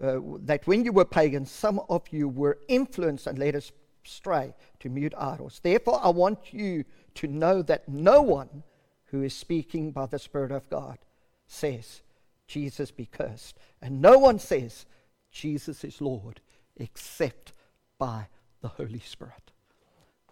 uh, 0.01 0.19
that 0.41 0.67
when 0.67 0.85
you 0.85 0.93
were 0.93 1.05
pagans, 1.05 1.51
some 1.51 1.81
of 1.89 2.03
you 2.11 2.29
were 2.29 2.59
influenced 2.69 3.27
and 3.27 3.39
led 3.39 3.55
astray 3.55 4.55
to 4.81 4.89
mute 4.89 5.15
idols. 5.17 5.61
Therefore, 5.63 6.01
I 6.03 6.09
want 6.09 6.53
you 6.53 6.85
to 7.15 7.27
know 7.27 7.63
that 7.63 7.89
no 7.89 8.23
one 8.23 8.63
who 9.07 9.23
is 9.23 9.35
speaking 9.35 9.91
by 9.91 10.07
the 10.07 10.19
Spirit 10.19 10.51
of 10.51 10.69
God 10.71 10.99
says, 11.47 12.03
Jesus 12.47 12.91
be 12.91 13.07
cursed. 13.07 13.59
And 13.81 14.01
no 14.01 14.19
one 14.19 14.39
says, 14.39 14.87
Jesus 15.31 15.85
is 15.85 16.01
Lord, 16.01 16.41
except 16.77 17.53
by 17.99 18.29
the 18.61 18.69
Holy 18.69 19.01
Spirit. 19.01 19.53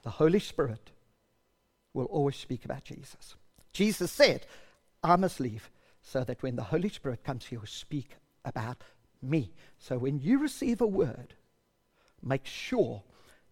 The 0.02 0.10
Holy 0.10 0.38
Spirit 0.38 0.90
will 1.92 2.06
always 2.06 2.36
speak 2.36 2.64
about 2.64 2.84
Jesus. 2.84 3.34
Jesus 3.72 4.10
said, 4.10 4.46
I 5.02 5.16
must 5.16 5.40
leave 5.40 5.70
so 6.02 6.24
that 6.24 6.42
when 6.42 6.56
the 6.56 6.64
Holy 6.64 6.88
Spirit 6.88 7.24
comes, 7.24 7.46
he 7.46 7.56
will 7.56 7.66
speak 7.66 8.16
about 8.44 8.82
me. 9.22 9.52
So 9.78 9.98
when 9.98 10.18
you 10.18 10.38
receive 10.38 10.80
a 10.80 10.86
word, 10.86 11.34
make 12.22 12.46
sure 12.46 13.02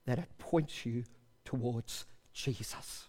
that 0.06 0.18
it 0.18 0.38
points 0.38 0.86
you 0.86 1.04
towards 1.44 2.04
Jesus. 2.32 3.08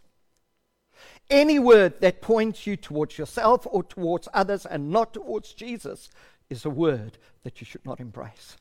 Any 1.30 1.60
word 1.60 2.01
that 2.01 2.22
points 2.22 2.66
you 2.68 2.76
towards 2.76 3.18
yourself 3.18 3.66
or 3.70 3.84
towards 3.84 4.28
others 4.34 4.66
and 4.66 4.89
not 4.89 5.14
towards 5.14 5.53
Jesus 5.53 6.10
is 6.49 6.66
a 6.66 6.70
word 6.70 7.18
that 7.43 7.62
you 7.62 7.66
should 7.66 7.86
not 7.86 7.99
embrace. 7.99 8.57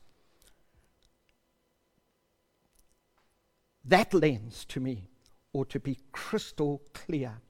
That 3.83 4.13
lens 4.13 4.65
to 4.65 4.79
me 4.79 5.09
ought 5.51 5.69
to 5.71 5.79
be 5.79 5.97
crystal 6.11 6.81
clear 6.93 7.41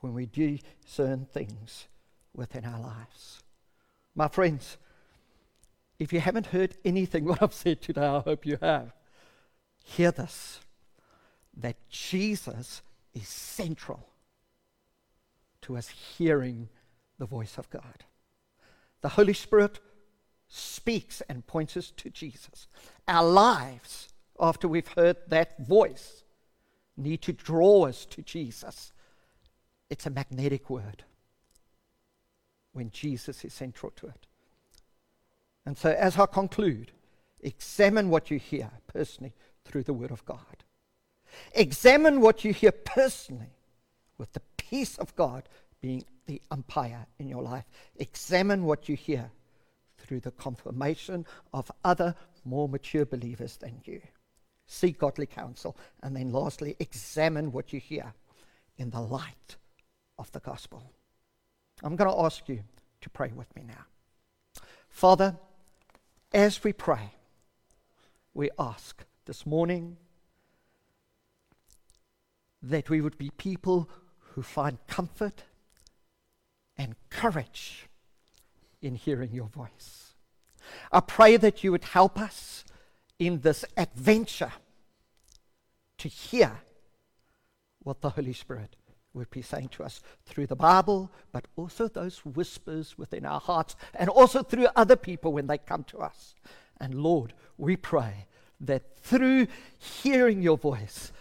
when 0.00 0.14
we 0.14 0.26
discern 0.26 1.26
things 1.26 1.88
within 2.34 2.64
our 2.64 2.80
lives. 2.80 3.42
My 4.14 4.28
friends, 4.28 4.76
if 5.98 6.12
you 6.12 6.20
haven't 6.20 6.46
heard 6.46 6.76
anything 6.84 7.24
what 7.26 7.42
I've 7.42 7.54
said 7.54 7.80
today, 7.80 8.06
I 8.06 8.20
hope 8.20 8.46
you 8.46 8.58
have. 8.60 8.92
Hear 9.84 10.10
this 10.10 10.60
that 11.56 11.76
Jesus 11.88 12.82
is 13.12 13.28
central 13.28 14.08
to 15.62 15.76
us 15.76 15.88
hearing 15.88 16.68
the 17.18 17.26
voice 17.26 17.58
of 17.58 17.70
God. 17.70 18.04
The 19.02 19.10
Holy 19.10 19.34
Spirit 19.34 19.78
speaks 20.48 21.22
and 21.28 21.46
points 21.46 21.76
us 21.76 21.92
to 21.98 22.10
Jesus. 22.10 22.66
Our 23.06 23.24
lives 23.24 24.08
after 24.38 24.68
we've 24.68 24.88
heard 24.88 25.16
that 25.28 25.58
voice, 25.66 26.24
need 26.96 27.22
to 27.22 27.32
draw 27.32 27.86
us 27.86 28.04
to 28.06 28.22
Jesus. 28.22 28.92
It's 29.90 30.06
a 30.06 30.10
magnetic 30.10 30.70
word 30.70 31.04
when 32.72 32.90
Jesus 32.90 33.44
is 33.44 33.52
central 33.52 33.92
to 33.96 34.06
it. 34.08 34.26
And 35.66 35.76
so, 35.78 35.90
as 35.90 36.18
I 36.18 36.26
conclude, 36.26 36.92
examine 37.40 38.10
what 38.10 38.30
you 38.30 38.38
hear 38.38 38.70
personally 38.86 39.32
through 39.64 39.84
the 39.84 39.92
Word 39.92 40.10
of 40.10 40.24
God. 40.24 40.64
Examine 41.52 42.20
what 42.20 42.44
you 42.44 42.52
hear 42.52 42.72
personally 42.72 43.56
with 44.18 44.32
the 44.32 44.42
peace 44.56 44.96
of 44.98 45.14
God 45.16 45.48
being 45.80 46.04
the 46.26 46.40
umpire 46.50 47.06
in 47.18 47.28
your 47.28 47.42
life. 47.42 47.64
Examine 47.96 48.64
what 48.64 48.88
you 48.88 48.96
hear 48.96 49.30
through 49.98 50.20
the 50.20 50.30
confirmation 50.32 51.26
of 51.52 51.70
other 51.84 52.14
more 52.44 52.68
mature 52.68 53.06
believers 53.06 53.56
than 53.56 53.80
you 53.84 54.00
seek 54.66 54.98
godly 54.98 55.26
counsel, 55.26 55.76
and 56.02 56.16
then 56.16 56.32
lastly, 56.32 56.76
examine 56.80 57.52
what 57.52 57.72
you 57.72 57.80
hear 57.80 58.12
in 58.76 58.90
the 58.90 59.00
light 59.00 59.56
of 60.18 60.30
the 60.32 60.40
gospel. 60.40 60.82
I'm 61.82 61.96
going 61.96 62.10
to 62.10 62.20
ask 62.22 62.48
you 62.48 62.62
to 63.02 63.10
pray 63.10 63.30
with 63.34 63.54
me 63.54 63.64
now. 63.66 64.62
Father, 64.88 65.36
as 66.34 66.64
we 66.64 66.72
pray, 66.72 67.14
we 68.34 68.50
ask 68.58 69.04
this 69.24 69.46
morning 69.46 69.96
that 72.60 72.90
we 72.90 73.00
would 73.00 73.16
be 73.16 73.30
people 73.30 73.88
who 74.18 74.42
find 74.42 74.78
comfort 74.88 75.44
and 76.76 76.96
courage 77.08 77.86
in 78.82 78.96
hearing 78.96 79.32
your 79.32 79.46
voice. 79.46 80.14
I 80.90 81.00
pray 81.00 81.36
that 81.36 81.62
you 81.62 81.70
would 81.70 81.84
help 81.84 82.18
us 82.18 82.64
in 83.18 83.40
this 83.40 83.64
adventure 83.76 84.52
to 85.98 86.08
hear 86.08 86.62
what 87.84 88.00
the 88.00 88.10
Holy 88.10 88.32
Spirit 88.32 88.74
would 89.14 89.30
be 89.30 89.42
saying 89.42 89.68
to 89.68 89.84
us 89.84 90.00
through 90.26 90.46
the 90.46 90.56
Bible, 90.56 91.10
but 91.32 91.46
also 91.56 91.88
those 91.88 92.18
whispers 92.24 92.98
within 92.98 93.24
our 93.24 93.40
hearts, 93.40 93.76
and 93.94 94.10
also 94.10 94.42
through 94.42 94.66
other 94.76 94.96
people 94.96 95.32
when 95.32 95.46
they 95.46 95.58
come 95.58 95.84
to 95.84 95.98
us. 95.98 96.34
And 96.80 96.94
Lord, 96.94 97.32
we 97.56 97.76
pray 97.76 98.26
that 98.60 98.98
through 98.98 99.46
hearing 99.78 100.42
your 100.42 100.58
voice, 100.58 101.12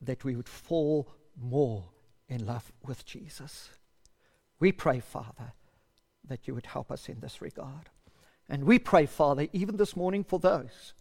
that 0.00 0.24
we 0.24 0.36
would 0.36 0.48
fall 0.48 1.08
more 1.40 1.84
in 2.28 2.44
love 2.44 2.70
with 2.84 3.06
Jesus. 3.06 3.70
We 4.60 4.72
pray, 4.72 5.00
Father, 5.00 5.52
that 6.26 6.46
you 6.46 6.54
would 6.54 6.66
help 6.66 6.90
us 6.90 7.08
in 7.08 7.20
this 7.20 7.40
regard. 7.40 7.88
And 8.48 8.64
we 8.64 8.78
pray, 8.78 9.06
Father, 9.06 9.48
even 9.52 9.76
this 9.76 9.96
morning 9.96 10.24
for 10.24 10.38
those 10.38 10.92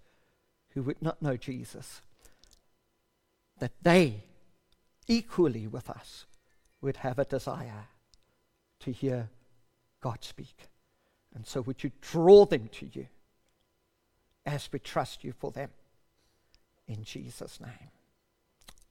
who 0.71 0.83
would 0.83 1.01
not 1.01 1.21
know 1.21 1.37
Jesus, 1.37 2.01
that 3.59 3.71
they 3.81 4.23
equally 5.07 5.67
with 5.67 5.89
us 5.89 6.25
would 6.81 6.97
have 6.97 7.19
a 7.19 7.25
desire 7.25 7.87
to 8.79 8.91
hear 8.91 9.29
God 10.01 10.23
speak. 10.23 10.67
And 11.33 11.45
so 11.45 11.61
would 11.61 11.83
you 11.83 11.91
draw 12.01 12.45
them 12.45 12.69
to 12.73 12.87
you 12.91 13.07
as 14.45 14.69
we 14.71 14.79
trust 14.79 15.23
you 15.23 15.33
for 15.33 15.51
them. 15.51 15.69
In 16.87 17.03
Jesus' 17.03 17.59
name. 17.59 17.89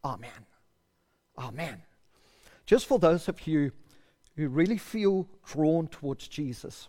Amen. 0.04 0.30
Amen. 1.38 1.82
Just 2.66 2.86
for 2.86 2.98
those 2.98 3.28
of 3.28 3.46
you 3.46 3.72
who 4.36 4.48
really 4.48 4.78
feel 4.78 5.28
drawn 5.46 5.86
towards 5.86 6.26
Jesus 6.28 6.88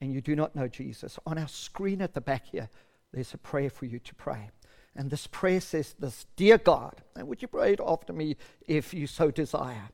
and 0.00 0.12
you 0.12 0.20
do 0.20 0.34
not 0.34 0.56
know 0.56 0.66
Jesus, 0.66 1.18
on 1.24 1.38
our 1.38 1.48
screen 1.48 2.02
at 2.02 2.14
the 2.14 2.20
back 2.20 2.46
here, 2.46 2.68
there's 3.12 3.34
a 3.34 3.38
prayer 3.38 3.70
for 3.70 3.86
you 3.86 3.98
to 4.00 4.14
pray. 4.14 4.50
And 4.94 5.10
this 5.10 5.26
prayer 5.26 5.60
says 5.60 5.94
this 5.98 6.26
Dear 6.36 6.58
God, 6.58 7.02
and 7.16 7.26
would 7.28 7.42
you 7.42 7.48
pray 7.48 7.72
it 7.72 7.80
after 7.84 8.12
me 8.12 8.36
if 8.66 8.92
you 8.92 9.06
so 9.06 9.30
desire? 9.30 9.88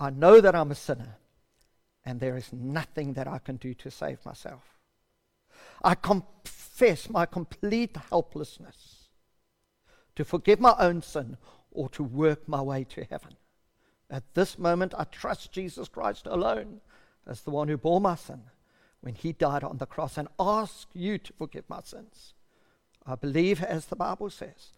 I 0.00 0.10
know 0.10 0.40
that 0.40 0.54
I'm 0.54 0.70
a 0.70 0.76
sinner, 0.76 1.16
and 2.04 2.20
there 2.20 2.36
is 2.36 2.52
nothing 2.52 3.14
that 3.14 3.28
I 3.28 3.38
can 3.38 3.56
do 3.56 3.74
to 3.74 3.90
save 3.90 4.24
myself. 4.24 4.78
I 5.82 5.94
confess 5.94 7.08
my 7.10 7.26
complete 7.26 7.96
helplessness 8.10 9.08
to 10.16 10.24
forgive 10.24 10.60
my 10.60 10.74
own 10.78 11.02
sin 11.02 11.36
or 11.70 11.88
to 11.90 12.02
work 12.02 12.48
my 12.48 12.60
way 12.60 12.84
to 12.84 13.04
heaven. 13.04 13.36
At 14.10 14.34
this 14.34 14.58
moment, 14.58 14.94
I 14.96 15.04
trust 15.04 15.52
Jesus 15.52 15.88
Christ 15.88 16.26
alone 16.26 16.80
as 17.26 17.42
the 17.42 17.50
one 17.50 17.68
who 17.68 17.76
bore 17.76 18.00
my 18.00 18.14
sin 18.14 18.42
when 19.00 19.14
he 19.14 19.32
died 19.32 19.62
on 19.62 19.78
the 19.78 19.86
cross 19.86 20.16
and 20.18 20.28
ask 20.40 20.88
you 20.92 21.18
to 21.18 21.32
forgive 21.34 21.68
my 21.68 21.80
sins. 21.82 22.34
I 23.08 23.14
believe, 23.14 23.62
as 23.62 23.86
the 23.86 23.96
Bible 23.96 24.28
says, 24.28 24.72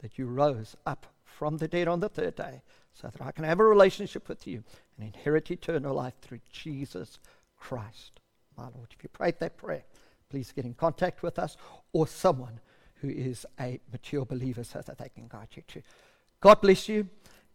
that 0.00 0.18
you 0.18 0.26
rose 0.26 0.76
up 0.84 1.06
from 1.24 1.58
the 1.58 1.68
dead 1.68 1.86
on 1.86 2.00
the 2.00 2.08
third 2.08 2.34
day 2.34 2.62
so 2.92 3.08
that 3.08 3.22
I 3.24 3.30
can 3.30 3.44
have 3.44 3.60
a 3.60 3.64
relationship 3.64 4.28
with 4.28 4.46
you 4.46 4.64
and 4.98 5.06
inherit 5.06 5.50
eternal 5.50 5.94
life 5.94 6.14
through 6.20 6.40
Jesus 6.50 7.20
Christ, 7.56 8.20
my 8.56 8.64
Lord. 8.64 8.88
If 8.90 9.02
you 9.02 9.08
prayed 9.08 9.38
that 9.38 9.56
prayer, 9.56 9.84
please 10.28 10.50
get 10.50 10.64
in 10.64 10.74
contact 10.74 11.22
with 11.22 11.38
us 11.38 11.56
or 11.92 12.08
someone 12.08 12.58
who 12.96 13.08
is 13.08 13.46
a 13.60 13.78
mature 13.92 14.24
believer 14.24 14.64
so 14.64 14.80
that 14.84 14.98
they 14.98 15.10
can 15.10 15.28
guide 15.28 15.48
you 15.54 15.62
to. 15.68 15.82
God 16.40 16.60
bless 16.60 16.88
you, 16.88 17.08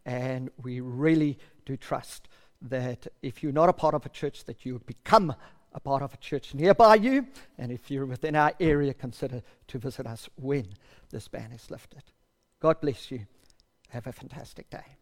and 0.06 0.50
we 0.62 0.80
really 0.80 1.38
do 1.66 1.76
trust 1.76 2.30
that 2.62 3.08
if 3.22 3.44
you're 3.44 3.52
not 3.52 3.70
a 3.70 3.74
part 3.74 3.96
of 3.96 4.06
a 4.06 4.10
church, 4.10 4.46
that 4.46 4.66
you 4.66 4.74
would 4.74 4.86
become 4.86 5.36
a 5.74 5.80
part 5.80 6.02
of 6.02 6.14
a 6.14 6.18
church 6.18 6.54
nearby 6.54 6.96
you. 6.96 7.28
And 7.58 7.72
if 7.72 7.90
you're 7.90 8.06
within 8.06 8.36
our 8.36 8.54
area, 8.60 8.94
consider 8.94 9.42
to 9.68 9.78
visit 9.80 10.06
us 10.06 10.30
when 10.36 10.68
this 11.10 11.28
ban 11.28 11.52
is 11.52 11.70
lifted. 11.72 12.04
God 12.60 12.82
bless 12.82 13.12
you. 13.12 13.26
Have 13.90 14.08
a 14.08 14.12
fantastic 14.12 14.70
day. 14.70 14.98